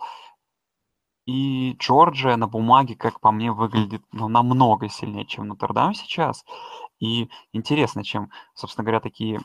[1.26, 6.46] и Джорджия на бумаге, как по мне, выглядит ну, намного сильнее, чем Нотр-Дам сейчас.
[7.00, 9.40] И интересно, чем, собственно говоря, такие,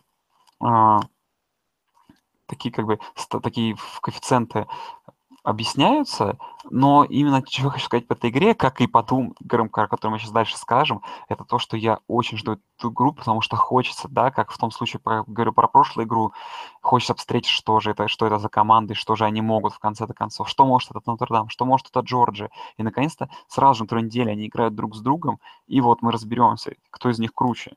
[0.65, 0.99] э,
[2.47, 2.99] такие как бы
[3.43, 4.67] такие коэффициенты
[5.47, 6.39] объясняются,
[6.71, 9.87] но именно что я хочу сказать по этой игре, как и по двум играм, о
[9.87, 13.55] которых мы сейчас дальше скажем, это то, что я очень жду эту игру, потому что
[13.55, 16.33] хочется, да, как в том случае, про, говорю про прошлую игру,
[16.81, 20.15] хочется встретить, что же это, что это за команды, что же они могут в конце-то
[20.15, 22.51] концов, что может этот Нотр-Дам, что может это Джорджия.
[22.77, 26.11] И, наконец-то, сразу же на второй неделе они играют друг с другом, и вот мы
[26.11, 27.77] разберемся, кто из них круче.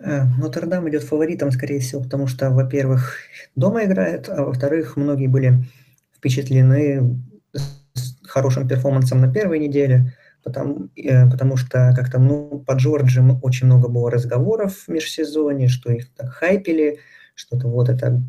[0.00, 3.16] Э, Нотр-Дам идет фаворитом, скорее всего, потому что, во-первых,
[3.56, 5.64] дома играет, а во-вторых, многие были
[6.16, 7.20] впечатлены
[8.24, 13.88] хорошим перформансом на первой неделе, потому, э, потому что как-то ну, по Джорджи очень много
[13.88, 17.00] было разговоров в межсезонье, что их так хайпели,
[17.34, 18.22] что-то вот это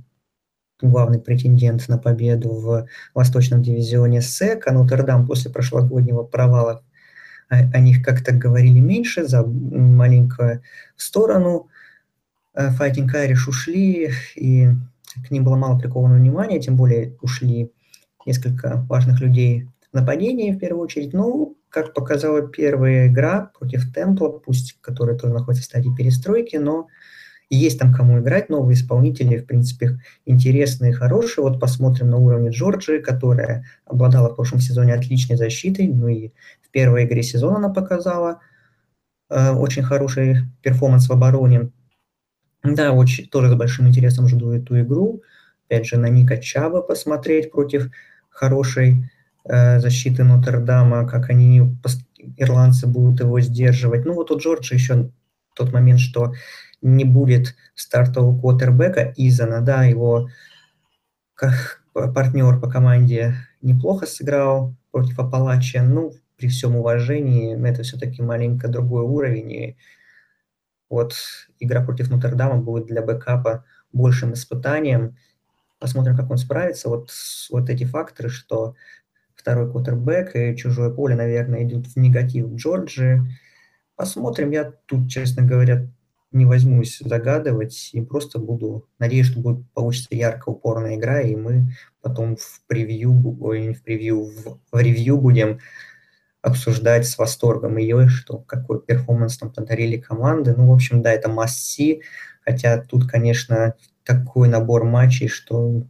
[0.82, 6.84] главный претендент на победу в Восточном дивизионе СЭК, а Нотр-Дам после прошлогоднего провала
[7.50, 10.62] о них как-то говорили меньше, за маленькую
[10.96, 11.68] сторону.
[12.54, 14.70] Э, Fighting Irish ушли, и
[15.28, 17.72] к ним было мало приковано внимания, тем более ушли
[18.26, 21.14] несколько важных людей в нападении, в первую очередь.
[21.14, 26.88] Ну, как показала первая игра против Темпла, пусть который тоже находится в стадии перестройки, но
[27.56, 31.44] есть там кому играть, новые исполнители, в принципе, интересные, хорошие.
[31.44, 36.30] Вот посмотрим на уровне Джорджии, которая обладала в прошлом сезоне отличной защитой, ну и
[36.62, 38.40] в первой игре сезона она показала
[39.30, 41.72] э, очень хороший перформанс в обороне.
[42.64, 45.24] Да, очень, тоже с большим интересом жду эту игру.
[45.66, 47.90] Опять же, на Ника Чаба посмотреть против
[48.30, 49.10] хорошей
[49.46, 51.76] э, защиты Нотр-Дама, как они,
[52.38, 54.06] ирландцы, будут его сдерживать.
[54.06, 55.10] Ну вот у Джорджа еще
[55.56, 56.34] тот момент, что
[56.82, 60.30] не будет стартового квотербека Изана, да, его
[61.94, 69.04] партнер по команде неплохо сыграл против Апалача, ну, при всем уважении, это все-таки маленько другой
[69.04, 69.78] уровень, и
[70.90, 71.14] вот
[71.60, 75.18] игра против Нотр-Дама будет для бэкапа большим испытанием.
[75.80, 76.90] Посмотрим, как он справится.
[76.90, 77.12] Вот,
[77.52, 78.76] вот эти факторы, что
[79.36, 83.22] второй квотербек и чужое поле, наверное, идут в негатив Джорджи.
[83.96, 84.52] Посмотрим.
[84.52, 85.88] Я тут, честно говоря,
[86.32, 91.74] не возьмусь загадывать и просто буду, надеюсь, что будет получится яркая, упорная игра, и мы
[92.02, 95.60] потом в превью, ой, в превью, в, в ревью будем
[96.42, 100.54] обсуждать с восторгом ее, что какой перформанс там подарили команды.
[100.56, 102.02] Ну, в общем, да, это масси,
[102.42, 105.84] хотя тут, конечно, такой набор матчей, что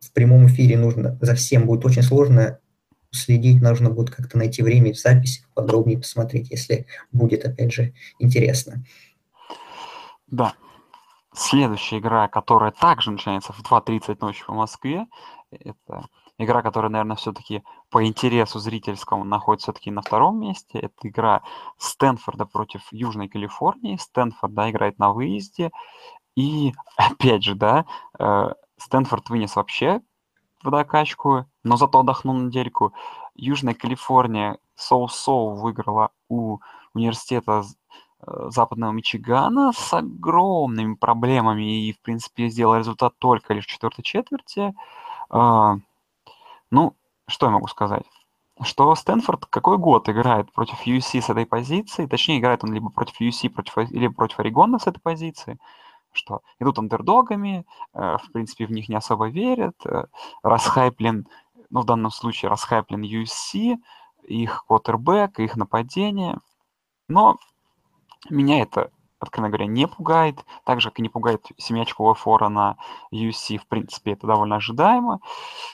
[0.00, 2.60] в прямом эфире нужно, за всем будет очень сложно
[3.10, 8.84] следить, нужно будет как-то найти время в записи, подробнее посмотреть, если будет, опять же, интересно.
[10.26, 10.54] Да.
[11.32, 15.06] Следующая игра, которая также начинается в 2.30 ночи по Москве,
[15.50, 16.06] это
[16.38, 20.78] игра, которая, наверное, все-таки по интересу зрительскому находится все-таки на втором месте.
[20.78, 21.42] Это игра
[21.78, 23.96] Стэнфорда против Южной Калифорнии.
[23.96, 25.70] Стэнфорд, да, играет на выезде.
[26.36, 27.86] И, опять же, да,
[28.18, 30.00] э, Стэнфорд вынес вообще
[30.62, 32.92] в докачку, но зато отдохнул недельку.
[33.34, 36.58] Южная Калифорния соу-соу выиграла у
[36.94, 37.62] университета
[38.26, 44.74] западного Мичигана с огромными проблемами и, в принципе, сделал результат только лишь в четвертой четверти.
[45.30, 45.76] А,
[46.70, 46.94] ну,
[47.26, 48.04] что я могу сказать?
[48.62, 53.20] что Стэнфорд какой год играет против USC с этой позиции, точнее, играет он либо против
[53.20, 55.58] USC, против, либо против Орегона с этой позиции,
[56.12, 60.04] что идут андердогами, э, в принципе, в них не особо верят, э,
[60.42, 61.26] расхайплен,
[61.68, 63.76] ну, в данном случае расхайплен USC,
[64.22, 66.38] их квотербек, их нападение,
[67.08, 67.36] но
[68.30, 72.76] меня это, откровенно говоря, не пугает, так же, как и не пугает семиочковая фора на
[73.12, 75.20] USC, в принципе, это довольно ожидаемо.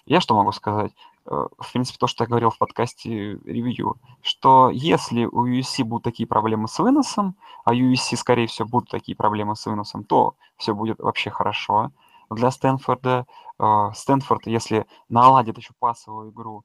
[0.07, 0.93] Я что могу сказать?
[1.27, 6.05] Э, в принципе, то, что я говорил в подкасте ревью, что если у USC будут
[6.05, 10.75] такие проблемы с выносом, а USC, скорее всего, будут такие проблемы с выносом, то все
[10.75, 11.93] будет вообще хорошо
[12.31, 13.27] для Стэнфорда.
[13.59, 16.65] Э, Стэнфорд, если наладит еще пасовую игру,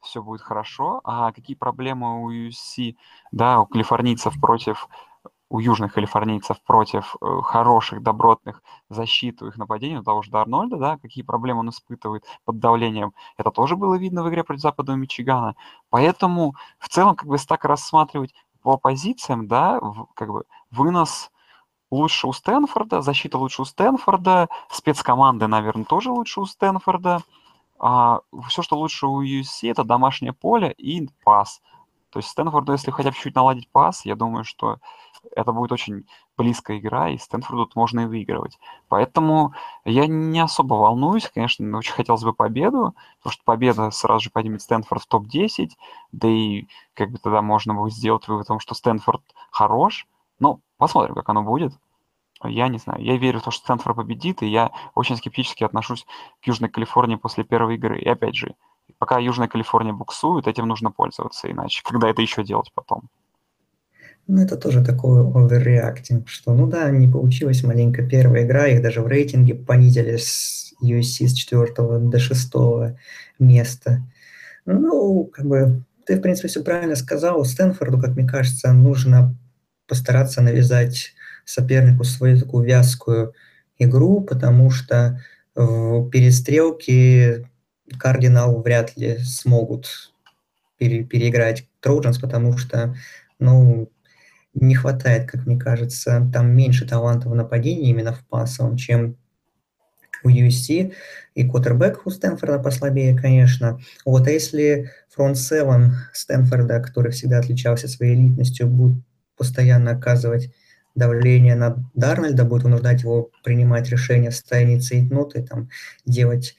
[0.00, 1.00] все будет хорошо.
[1.04, 2.96] А какие проблемы у USC,
[3.30, 4.88] да, у калифорнийцев против
[5.52, 10.78] у южных калифорнийцев против э, хороших, добротных защит у их нападений, у того же Арнольда,
[10.78, 14.96] да, какие проблемы он испытывает под давлением, это тоже было видно в игре против Западного
[14.96, 15.54] Мичигана.
[15.90, 19.78] Поэтому в целом, как бы, если так рассматривать по позициям, да,
[20.14, 21.30] как бы вынос
[21.90, 27.20] лучше у Стэнфорда, защита лучше у Стэнфорда, спецкоманды, наверное, тоже лучше у Стэнфорда.
[27.78, 31.60] А, все, что лучше у USC, это домашнее поле и пас.
[32.12, 34.78] То есть Стэнфорду, если хотя бы чуть наладить пас, я думаю, что
[35.34, 36.06] это будет очень
[36.36, 38.58] близкая игра, и Стэнфорду можно и выигрывать.
[38.88, 39.54] Поэтому
[39.84, 44.62] я не особо волнуюсь, конечно, очень хотелось бы победу, потому что победа сразу же поднимет
[44.62, 45.70] Стэнфорд в топ-10,
[46.12, 50.06] да и как бы тогда можно будет сделать вывод о том, что Стэнфорд хорош.
[50.38, 51.72] Но посмотрим, как оно будет.
[52.44, 53.02] Я не знаю.
[53.02, 56.06] Я верю в то, что Стэнфорд победит, и я очень скептически отношусь
[56.42, 58.00] к Южной Калифорнии после первой игры.
[58.00, 58.54] И опять же,
[58.98, 63.08] пока Южная Калифорния буксует, этим нужно пользоваться, иначе когда это еще делать потом?
[64.28, 69.02] Ну, это тоже такой оверреактинг, что, ну да, не получилась маленько первая игра, их даже
[69.02, 72.52] в рейтинге понизили с USC с 4 до 6
[73.38, 74.02] места.
[74.64, 77.44] Ну, как бы, ты, в принципе, все правильно сказал.
[77.44, 79.36] Стэнфорду, как мне кажется, нужно
[79.88, 81.12] постараться навязать
[81.44, 83.34] сопернику свою такую вязкую
[83.78, 85.20] игру, потому что
[85.54, 87.48] в перестрелке
[87.98, 90.12] Кардинал вряд ли смогут
[90.78, 92.94] пере, переиграть Троджанс, потому что,
[93.38, 93.90] ну,
[94.54, 99.16] не хватает, как мне кажется, там меньше таланта в нападении именно в пасовом, чем
[100.24, 100.92] у USC,
[101.34, 103.80] и квотербек у Стэнфорда послабее, конечно.
[104.04, 109.02] Вот, а если фронт 7 Стэнфорда, который всегда отличался своей элитностью, будет
[109.36, 110.52] постоянно оказывать
[110.94, 115.70] давление на Дарнольда, будет вынуждать его принимать решения в состоянии цейтноты, там,
[116.04, 116.54] делать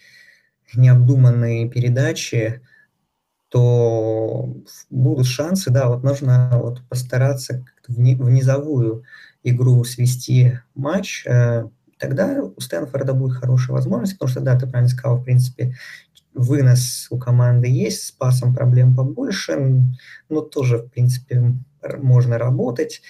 [0.76, 2.62] необдуманные передачи,
[3.50, 4.52] то
[4.90, 9.04] будут шансы, да, вот нужно вот постараться в низовую
[9.44, 11.66] игру свести матч, э,
[12.00, 15.76] тогда у Стэнфорда будет хорошая возможность, потому что, да, ты правильно сказал, в принципе,
[16.34, 19.84] вынос у команды есть, с пасом проблем побольше,
[20.30, 21.54] но тоже, в принципе,
[22.02, 23.02] можно работать.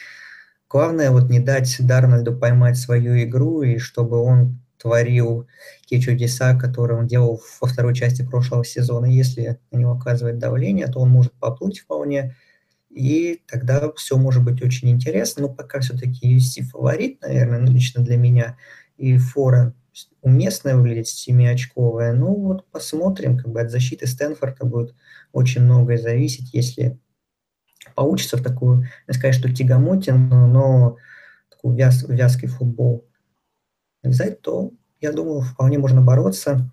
[0.70, 5.48] Главное вот не дать Дарнольду поймать свою игру, и чтобы он творил
[5.86, 9.06] те чудеса, которые он делал во второй части прошлого сезона.
[9.06, 12.36] Если на него оказывает давление, то он может поплыть вполне,
[12.94, 15.44] и тогда все может быть очень интересно.
[15.44, 18.58] Но пока все-таки USC фаворит, наверное, ну, лично для меня,
[18.98, 19.74] и фора
[20.22, 22.14] уместная выглядит, семиочковая.
[22.14, 24.96] Ну вот посмотрим, как бы от защиты Стэнфорда будет
[25.32, 27.00] очень многое зависеть, если
[27.96, 30.98] получится в такую, не сказать, что тягомотину, но
[31.50, 33.08] такой вяз, вязкий футбол
[34.04, 36.72] навязать, то, я думаю, вполне можно бороться.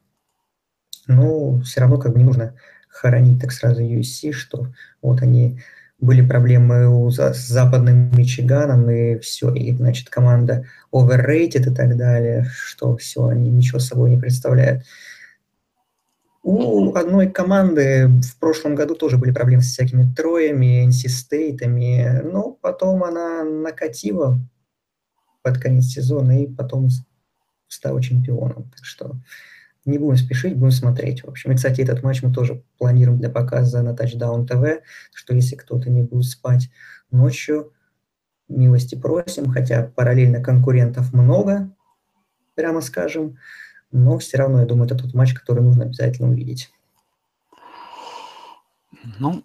[1.07, 2.55] Но все равно как бы не нужно
[2.89, 5.61] хоронить так сразу USC, что вот они
[6.01, 12.47] были проблемы у, с западным Мичиганом, и все, и, значит, команда overrated и так далее,
[12.53, 14.85] что все, они ничего собой не представляют.
[16.43, 23.05] У одной команды в прошлом году тоже были проблемы с всякими троями, NC-стейтами, но потом
[23.05, 24.39] она накатила
[25.43, 26.89] под конец сезона и потом
[27.69, 28.71] стала чемпионом.
[28.75, 29.17] Так что
[29.91, 31.23] не будем спешить, будем смотреть.
[31.25, 34.81] В общем, и, кстати, этот матч мы тоже планируем для показа на Touchdown TV,
[35.13, 36.71] что если кто-то не будет спать
[37.11, 37.73] ночью,
[38.49, 41.71] милости просим, хотя параллельно конкурентов много,
[42.55, 43.39] прямо скажем,
[43.93, 46.73] но все равно, я думаю, это тот матч, который нужно обязательно увидеть.
[49.19, 49.45] Ну,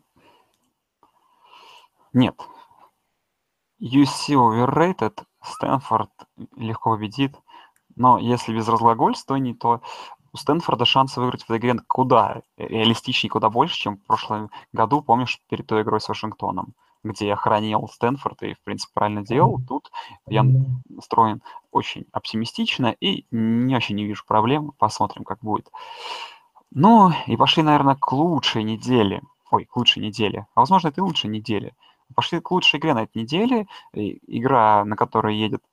[2.13, 2.35] нет.
[3.81, 6.11] UC overrated, Стэнфорд
[6.55, 7.35] легко победит.
[7.95, 9.81] Но если без разглагольствований, то
[10.35, 15.01] у Стэнфорда шансы выиграть в этой игре куда реалистичнее, куда больше, чем в прошлом году,
[15.01, 16.73] помнишь, перед той игрой с Вашингтоном,
[17.05, 19.61] где я хранил Стэнфорд и, в принципе, правильно делал.
[19.65, 19.91] Тут
[20.27, 20.43] я
[20.89, 24.73] настроен очень оптимистично и не очень не вижу проблем.
[24.77, 25.71] Посмотрим, как будет.
[26.69, 29.21] Ну, и пошли, наверное, к лучшей неделе
[29.51, 31.73] ой, к лучшей неделе, а возможно, это и лучшей недели.
[32.13, 35.63] Пошли к лучшей игре на этой неделе, игра, на которой едет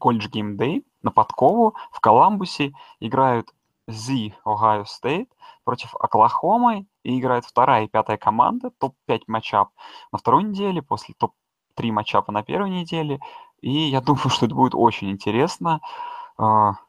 [0.00, 3.54] колледж Game Day на подкову в Коламбусе играют
[3.90, 5.28] Z Ohio State
[5.64, 9.70] против Оклахомы и играет вторая и пятая команда, топ-5 матчап
[10.12, 13.20] на второй неделе, после топ-3 матчапа на первой неделе.
[13.60, 15.80] И я думаю, что это будет очень интересно.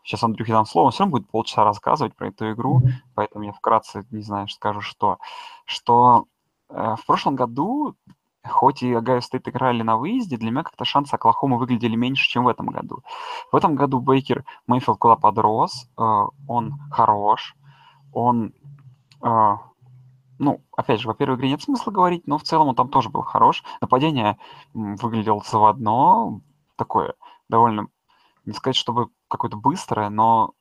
[0.04, 2.91] Сейчас а, Андрюхе дам слово, он все равно будет полчаса рассказывать про эту игру, mm-hmm.
[3.16, 5.18] поэтому я вкратце, не знаю, скажу, что,
[5.66, 6.26] что
[6.70, 7.95] э, в прошлом году
[8.48, 12.46] хоть и Огайо Стейт играли на выезде, для меня как-то шансы Оклахомы выглядели меньше, чем
[12.46, 13.04] в этом году.
[13.52, 16.02] В этом году Бейкер Мейфилд куда подрос, э,
[16.48, 17.56] он хорош,
[18.14, 18.54] он,
[19.24, 19.56] э,
[20.39, 23.10] ну, опять же, во первой игре нет смысла говорить, но в целом он там тоже
[23.10, 23.64] был хорош.
[23.80, 24.38] Нападение
[24.74, 26.42] выглядело заводно,
[26.78, 27.14] такое
[27.48, 27.88] довольно,
[28.46, 30.54] не сказать, чтобы какое-то быстрое, но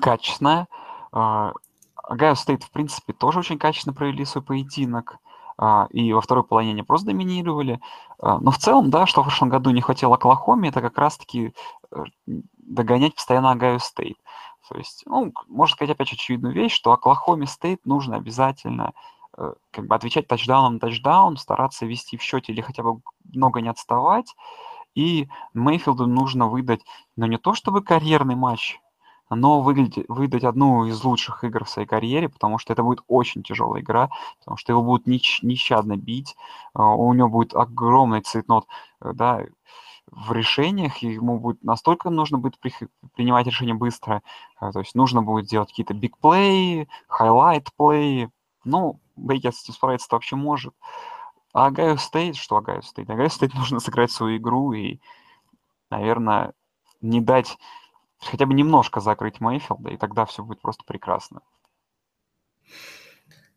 [0.00, 0.68] качественное.
[1.12, 5.18] Огайо Стейт, в принципе, тоже очень качественно провели свой поединок.
[5.60, 7.80] А, и во второй половине они просто доминировали.
[8.20, 11.52] А, но в целом, да, что в прошлом году не хватило Оклахоме, это как раз-таки
[11.90, 14.16] э, догонять постоянно Огайо Стейт.
[14.68, 18.92] То есть, ну, можно сказать опять очевидную вещь, что Оклахоме Стейт нужно обязательно
[19.36, 23.60] э, как бы отвечать тачдауном на тачдаун, стараться вести в счете или хотя бы много
[23.60, 24.36] не отставать.
[24.94, 26.82] И Мейфилду нужно выдать,
[27.16, 28.80] ну, не то чтобы карьерный матч,
[29.30, 33.42] но выглядеть, выдать одну из лучших игр в своей карьере, потому что это будет очень
[33.42, 36.36] тяжелая игра, потому что его будут нещ, нещадно бить,
[36.74, 38.66] а, у него будет огромный цейтнот,
[39.02, 39.42] э, да,
[40.10, 42.72] в решениях, ему будет настолько нужно будет при,
[43.14, 44.22] принимать решения быстро,
[44.58, 48.30] а, то есть нужно будет делать какие-то бигплеи, хайлайт-плеи,
[48.64, 50.74] ну, Бейкер с этим справиться вообще может.
[51.52, 53.10] А Огайо Стейт, что Огайо Стейт?
[53.10, 54.98] Огайо Стейт нужно сыграть свою игру и,
[55.90, 56.52] наверное,
[57.00, 57.58] не дать
[58.18, 61.40] хотя бы немножко закрыть Мейфилда, и тогда все будет просто прекрасно.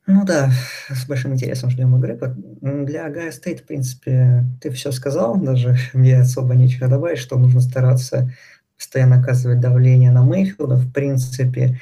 [0.07, 0.51] Ну да,
[0.89, 2.19] с большим интересом ждем игры.
[2.61, 7.61] Для Огайо Стейт, в принципе, ты все сказал, даже мне особо нечего добавить, что нужно
[7.61, 8.31] стараться
[8.75, 10.75] постоянно оказывать давление на Мейфилда.
[10.75, 11.79] В принципе,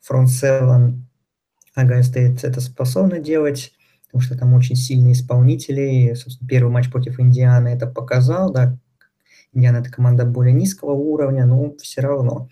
[0.00, 1.02] фронт 7
[1.74, 3.72] Огайо Стейт это способны делать,
[4.06, 6.14] потому что там очень сильные исполнители.
[6.14, 8.78] Собственно, первый матч против Индианы это показал, да,
[9.56, 12.48] Индиана это команда более низкого уровня, но все равно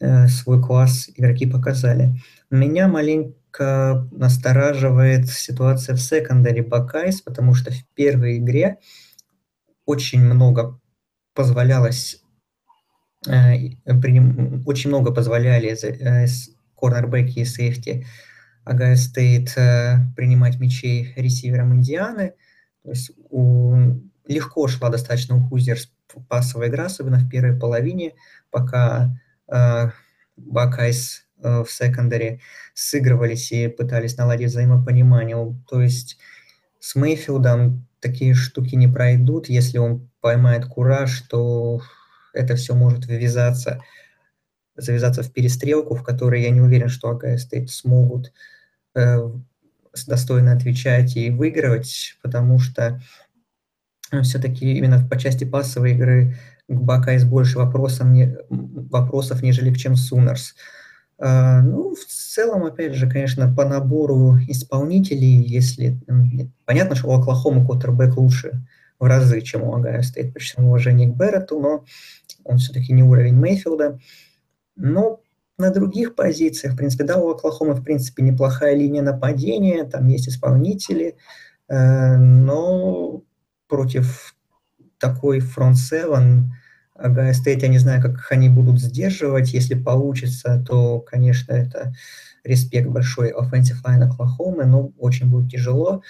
[0.00, 2.16] э, свой класс игроки показали.
[2.50, 8.78] Меня маленько настораживает ситуация в secondary Buckeyes, потому что в первой игре
[9.86, 10.80] очень много
[11.34, 12.22] позволялось,
[13.26, 13.56] э,
[14.66, 16.26] очень много позволяли э,
[16.74, 18.06] корнербеки и сейфти
[18.64, 22.34] Огайо Стейт э, принимать мячей ресиверам Индианы.
[22.82, 23.76] То есть у,
[24.26, 25.92] легко шла достаточно у Hoosiers
[26.28, 28.14] пасовая игра, особенно в первой половине,
[28.50, 29.16] пока
[29.48, 29.90] э,
[30.36, 32.40] Buckeyes э, в secondary
[32.74, 35.36] сыгрывались и пытались наладить взаимопонимание.
[35.68, 36.18] То есть
[36.80, 39.48] с Мейфилдом такие штуки не пройдут.
[39.48, 41.80] Если он поймает кураж, то
[42.32, 43.80] это все может ввязаться,
[44.76, 48.32] завязаться в перестрелку, в которой я не уверен, что Огайо Стейт смогут
[48.94, 49.18] э,
[50.06, 53.00] достойно отвечать и выигрывать, потому что
[54.22, 56.36] все-таки именно по части пасовой игры
[56.68, 60.54] к Buckeyes больше вопросов, не, вопросов, нежели чем Sooners.
[61.16, 66.00] Uh, ну, в целом, опять же, конечно, по набору исполнителей, если...
[66.64, 68.66] Понятно, что у Оклахомы квотербек лучше
[68.98, 71.84] в разы, чем у Огайо Стейт, при всем уважении к Беррету, но
[72.42, 74.00] он все-таки не уровень Мейфилда.
[74.74, 75.20] Но
[75.56, 80.28] на других позициях, в принципе, да, у Оклахомы, в принципе, неплохая линия нападения, там есть
[80.28, 81.16] исполнители,
[81.70, 83.22] uh, но
[83.74, 84.36] против
[84.98, 86.48] такой фронт 7
[86.94, 89.52] Огайо Стейт, я не знаю, как они будут сдерживать.
[89.52, 91.92] Если получится, то, конечно, это
[92.44, 96.02] респект большой offensive line Оклахомы, но очень будет тяжело.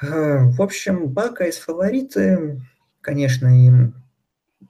[0.00, 2.60] Э, в общем, Бака из фавориты,
[3.00, 3.94] конечно, им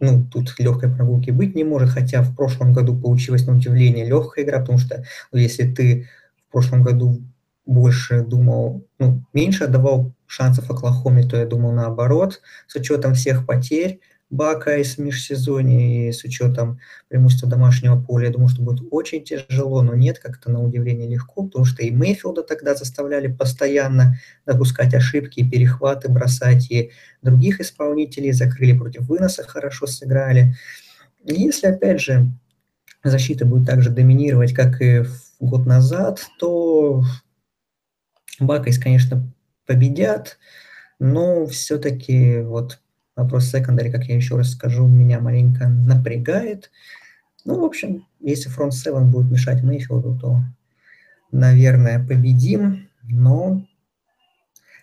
[0.00, 4.46] ну, тут легкой прогулки быть не может, хотя в прошлом году получилась на удивление легкая
[4.46, 6.08] игра, потому что ну, если ты
[6.48, 7.20] в прошлом году
[7.66, 14.00] больше думал, ну, меньше отдавал шансов Оклахоме, то я думал наоборот, с учетом всех потерь
[14.30, 16.78] Бака из межсезонья и с учетом
[17.08, 21.42] преимущества домашнего поля, я думал, что будет очень тяжело, но нет, как-то на удивление легко,
[21.42, 28.78] потому что и Мейфилда тогда заставляли постоянно допускать ошибки, перехваты бросать, и других исполнителей закрыли
[28.78, 30.54] против выноса, хорошо сыграли.
[31.24, 32.30] Если, опять же,
[33.02, 35.04] защита будет так же доминировать, как и
[35.40, 37.02] год назад, то
[38.38, 39.28] Buckeyes, конечно,
[39.70, 40.36] победят,
[40.98, 42.80] но все-таки вот
[43.14, 46.72] вопрос secondary, как я еще раз скажу, меня маленько напрягает.
[47.44, 50.40] Ну, в общем, если фронт 7 будет мешать Мейфилду, то,
[51.30, 52.88] наверное, победим.
[53.04, 53.64] но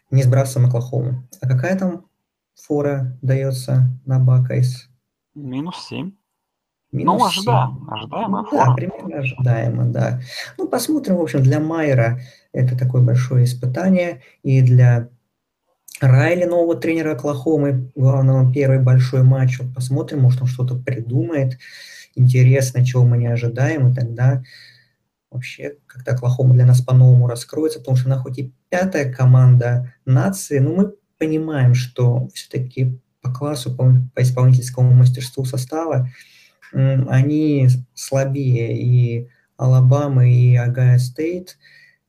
[0.09, 1.27] не сбрасываем Оклахому.
[1.41, 2.05] А какая там
[2.55, 4.87] фора дается на Buckeyes?
[5.35, 6.13] Минус 7.
[6.97, 8.57] Минус ну, ожидаем, ожидаемая ну.
[8.57, 10.21] Да, примерно ожидаемо, да.
[10.57, 12.19] Ну, посмотрим, в общем, для Майера
[12.53, 15.09] это такое большое испытание, и для
[15.99, 19.59] Райли, нового тренера Оклахомы, главного первый большой матч.
[19.59, 21.57] Вот посмотрим, может, он что-то придумает.
[22.15, 24.43] Интересно, чего мы не ожидаем, и тогда
[25.31, 30.59] вообще как-то Оклахома для нас по-новому раскроется, потому что она хоть и пятая команда нации,
[30.59, 36.09] но мы понимаем, что все-таки по классу, по, по исполнительскому мастерству состава
[36.71, 41.57] они слабее и Алабама, и Агая Стейт.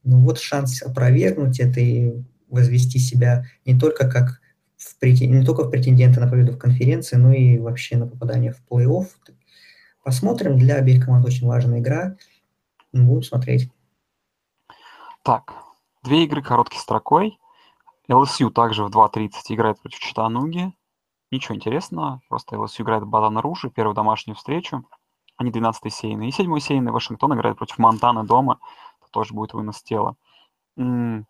[0.05, 2.15] Ну вот шанс опровергнуть это и
[2.49, 4.41] возвести себя не только как
[4.77, 8.63] в, не только в претендента на победу в конференции, но и вообще на попадание в
[8.71, 9.07] плей-офф.
[10.05, 10.59] Посмотрим.
[10.59, 12.17] Для обеих команд очень важная игра.
[12.93, 13.71] Будем смотреть.
[15.23, 15.53] Так,
[16.03, 17.39] две игры короткой строкой.
[18.09, 20.73] LSU также в 2.30 играет против Читануги.
[21.31, 24.85] Ничего интересного, просто LSU играет в Батон Ружи, первую домашнюю встречу.
[25.37, 26.29] Они 12-й сейны.
[26.29, 28.59] И 7-й сейны Вашингтон играет против Монтаны дома.
[29.01, 30.17] Это тоже будет вынос тела.
[30.77, 31.25] Ну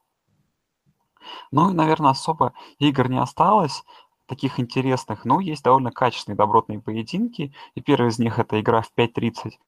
[1.51, 3.84] и, наверное, особо игр не осталось
[4.26, 7.53] таких интересных, но есть довольно качественные добротные поединки.
[7.74, 9.59] И первый из них это игра в 5.30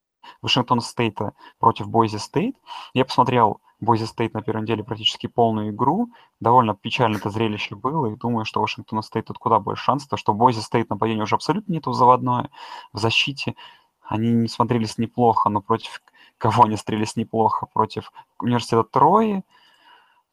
[0.42, 2.56] Вашингтон Стейта против Бойзи Стейт.
[2.94, 6.10] Я посмотрел Бойзи Стейт на первой неделе практически полную игру.
[6.38, 10.16] Довольно печально это зрелище было, и думаю, что Вашингтон Стейт тут куда больше шансов, то
[10.16, 12.50] что Бойзи Стейт нападение уже абсолютно не то заводное.
[12.92, 13.54] В защите
[14.02, 16.02] они не смотрелись неплохо, но против
[16.38, 17.66] кого они смотрелись неплохо?
[17.66, 19.42] Против университета Трои.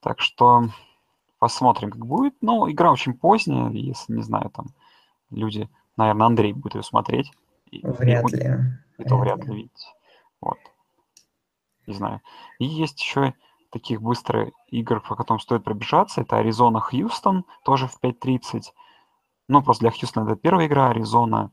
[0.01, 0.69] Так что
[1.39, 2.35] посмотрим, как будет.
[2.41, 4.67] Ну, игра очень поздняя, если, не знаю, там
[5.29, 7.31] люди, наверное, Андрей будет ее смотреть.
[7.71, 8.55] Вряд ли.
[8.97, 9.93] И то вряд ли видеть.
[10.41, 10.57] Вот.
[11.88, 12.21] Не знаю.
[12.59, 13.33] И есть еще
[13.71, 16.21] таких быстрых игр, по которым стоит пробежаться.
[16.21, 18.63] Это Аризона Хьюстон, тоже в 5.30.
[19.47, 20.89] Ну, просто для Хьюстона это первая игра.
[20.89, 21.51] Аризона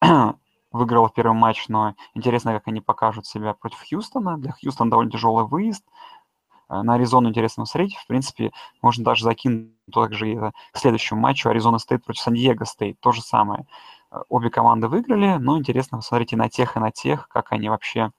[0.72, 4.38] выиграла первый матч, но интересно, как они покажут себя против Хьюстона.
[4.38, 5.84] Для Хьюстона довольно тяжелый выезд.
[6.68, 7.96] Э, на Аризону интересно смотреть.
[7.96, 8.50] В принципе,
[8.82, 12.98] можно даже закинуть также и к следующему матчу Аризона Стейт против Сан-Диего Стейт.
[13.00, 13.66] То же самое.
[14.10, 17.68] Э, обе команды выиграли, но интересно посмотреть и на тех, и на тех, как они
[17.68, 18.10] вообще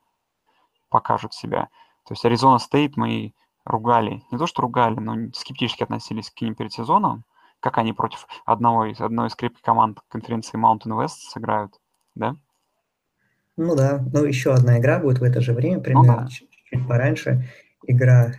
[0.89, 1.69] покажут себя.
[2.05, 3.33] То есть Аризона Стейт мы
[3.65, 7.25] ругали, не то что ругали, но скептически относились к ним перед сезоном,
[7.59, 11.73] как они против одного из, одной из крепких команд конференции Mountain West сыграют,
[12.15, 12.35] да?
[13.57, 16.27] Ну да, ну еще одна игра будет в это же время, примерно ну, да.
[16.27, 17.49] чуть-чуть пораньше.
[17.83, 18.33] Игра,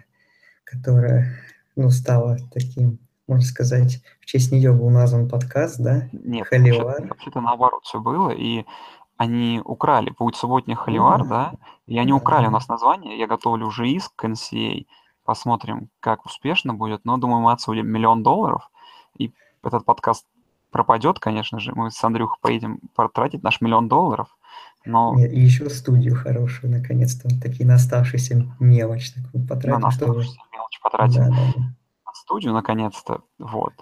[0.65, 1.35] которая,
[1.75, 6.09] ну, стала таким можно сказать, в честь нее был назван подкаст, да?
[6.13, 7.07] Нет, Холивар.
[7.07, 8.65] вообще-то, наоборот все было, и
[9.19, 11.53] они украли, будет субботний Холивар, да,
[11.87, 14.87] и они украли у нас название, я готовлю уже иск к NCA,
[15.25, 18.71] посмотрим, как успешно будет, но, думаю, мы отсудим миллион долларов,
[19.19, 20.25] и этот подкаст
[20.71, 24.29] пропадет, конечно же, мы с Андрюхой поедем потратить наш миллион долларов,
[24.85, 25.15] но...
[25.17, 29.81] Нет, и еще студию хорошую, наконец-то, такие на оставшийся мелочь такую потратим.
[29.81, 30.15] На чтобы...
[30.15, 31.25] мелочь потратим.
[31.25, 31.63] Да, да, да.
[32.15, 33.73] Студию наконец-то, вот.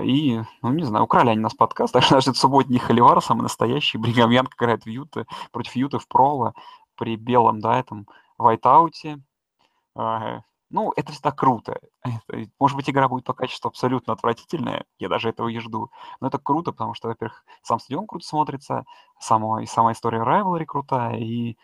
[0.00, 3.98] И, ну, не знаю, украли они нас подкаст, так что наш субботний холивар, самый настоящий,
[3.98, 6.54] Бригам Янг играет в Юта, против Юты в Прово,
[6.96, 8.06] при белом, да, этом
[8.38, 9.20] вайтауте.
[9.94, 11.78] ну, это всегда круто.
[12.58, 15.90] Может быть, игра будет по качеству абсолютно отвратительная, я даже этого и жду.
[16.20, 18.84] Но это круто, потому что, во-первых, сам стадион круто смотрится,
[19.20, 21.58] сама, и сама история Rivalry крутая, и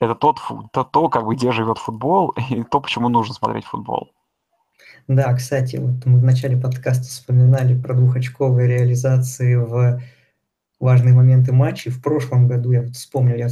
[0.00, 0.40] это тот,
[0.72, 4.12] то, то, как бы, где живет футбол, и то, почему нужно смотреть футбол.
[5.08, 10.00] Да, кстати, вот мы в начале подкаста вспоминали про двухочковые реализации в
[10.80, 11.90] важные моменты матчей.
[11.90, 13.48] В прошлом году, я вот вспомнил, я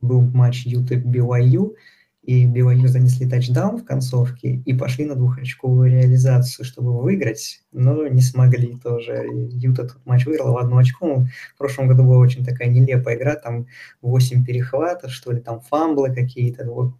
[0.00, 1.74] был матч Юты BYU,
[2.22, 8.22] и BYU занесли тачдаун в концовке и пошли на двухочковую реализацию, чтобы выиграть, но не
[8.22, 9.26] смогли тоже.
[9.50, 11.26] Юта тут матч выиграла в одну очко.
[11.54, 13.66] В прошлом году была очень такая нелепая игра, там
[14.00, 16.64] 8 перехватов, что ли, там фамблы какие-то.
[16.64, 16.94] Вот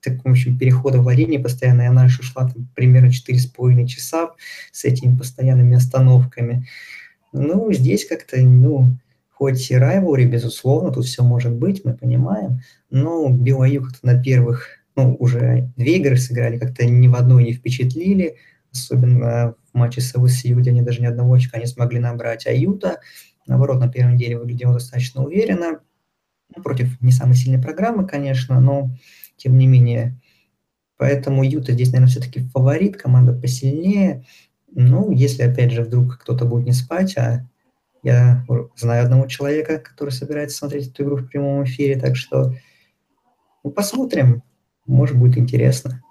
[0.00, 4.30] так, в общем, перехода владения постоянно, и она еще шла там, примерно 4,5 часа
[4.72, 6.66] с этими постоянными остановками.
[7.32, 8.96] Ну, здесь как-то, ну,
[9.30, 14.68] хоть и rivalry, безусловно, тут все может быть, мы понимаем, но BYU как-то на первых,
[14.96, 18.36] ну, уже две игры сыграли, как-то ни в одной не впечатлили,
[18.72, 22.52] особенно в матче с LSU, где они даже ни одного очка не смогли набрать, а
[22.52, 23.00] Юта,
[23.46, 25.80] наоборот, на первом деле выглядела достаточно уверенно,
[26.62, 28.90] против не самой сильной программы, конечно, но
[29.38, 30.20] тем не менее.
[30.98, 34.26] Поэтому Юта здесь, наверное, все-таки фаворит, команда посильнее.
[34.70, 37.48] Ну, если, опять же, вдруг кто-то будет не спать, а
[38.02, 38.44] я
[38.76, 42.52] знаю одного человека, который собирается смотреть эту игру в прямом эфире, так что
[43.64, 44.42] ну, посмотрим,
[44.86, 46.02] может, будет интересно.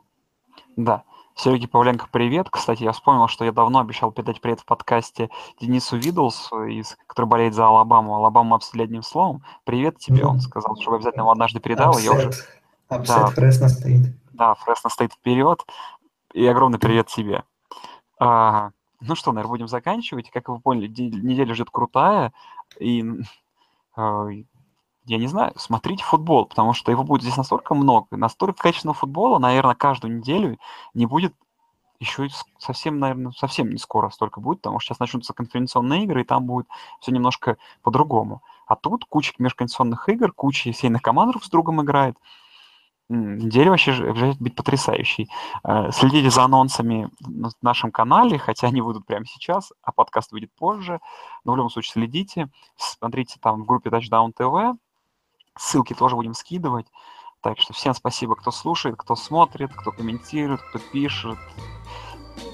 [0.76, 1.04] Да,
[1.36, 2.50] Сергей Павленко, привет.
[2.50, 5.30] Кстати, я вспомнил, что я давно обещал передать привет в подкасте
[5.62, 8.16] Денису Видлсу, из, который болеет за Алабаму.
[8.16, 9.44] Алабаму обсудили одним словом.
[9.64, 11.98] Привет тебе, он сказал, чтобы обязательно его однажды передал.
[12.00, 12.32] Я уже...
[12.90, 14.16] upset да, Фресно Стейт.
[14.34, 15.66] Да, Фресно Стейт вперед.
[16.34, 17.44] И огромный привет тебе.
[18.20, 18.72] А,
[19.02, 20.30] ну что, наверное, будем заканчивать.
[20.30, 22.34] Как вы поняли, неделя ждет крутая.
[22.80, 23.04] И
[23.96, 24.28] а,
[25.06, 29.40] я не знаю, смотрите футбол, потому что его будет здесь настолько много, настолько качественного футбола,
[29.40, 30.58] наверное, каждую неделю
[30.94, 31.34] не будет
[32.00, 32.28] еще
[32.60, 36.46] совсем, наверное, совсем не скоро столько будет, потому что сейчас начнутся конференционные игры, и там
[36.46, 36.68] будет
[37.00, 38.44] все немножко по-другому.
[38.68, 42.18] А тут куча межконференционных игр, куча сейных команд с другом играет.
[43.10, 45.30] Вообще обещает быть потрясающей.
[45.64, 50.52] Э, следите за анонсами на нашем канале, хотя они выйдут прямо сейчас, а подкаст выйдет
[50.58, 51.00] позже.
[51.46, 54.78] Но в любом случае следите, смотрите там в группе Touchdown TV,
[55.58, 56.88] Ссылки тоже будем скидывать.
[57.42, 61.38] Так что всем спасибо, кто слушает, кто смотрит, кто комментирует, кто пишет.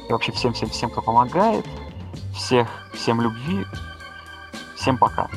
[0.07, 1.65] И вообще всем-всем-всем, кто помогает.
[2.33, 3.65] Всех, всем любви.
[4.75, 5.29] Всем пока.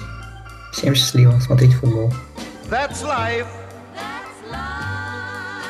[0.73, 1.39] Всем счастливо.
[1.41, 2.11] Смотрите футбол.
[2.69, 3.66] That's life.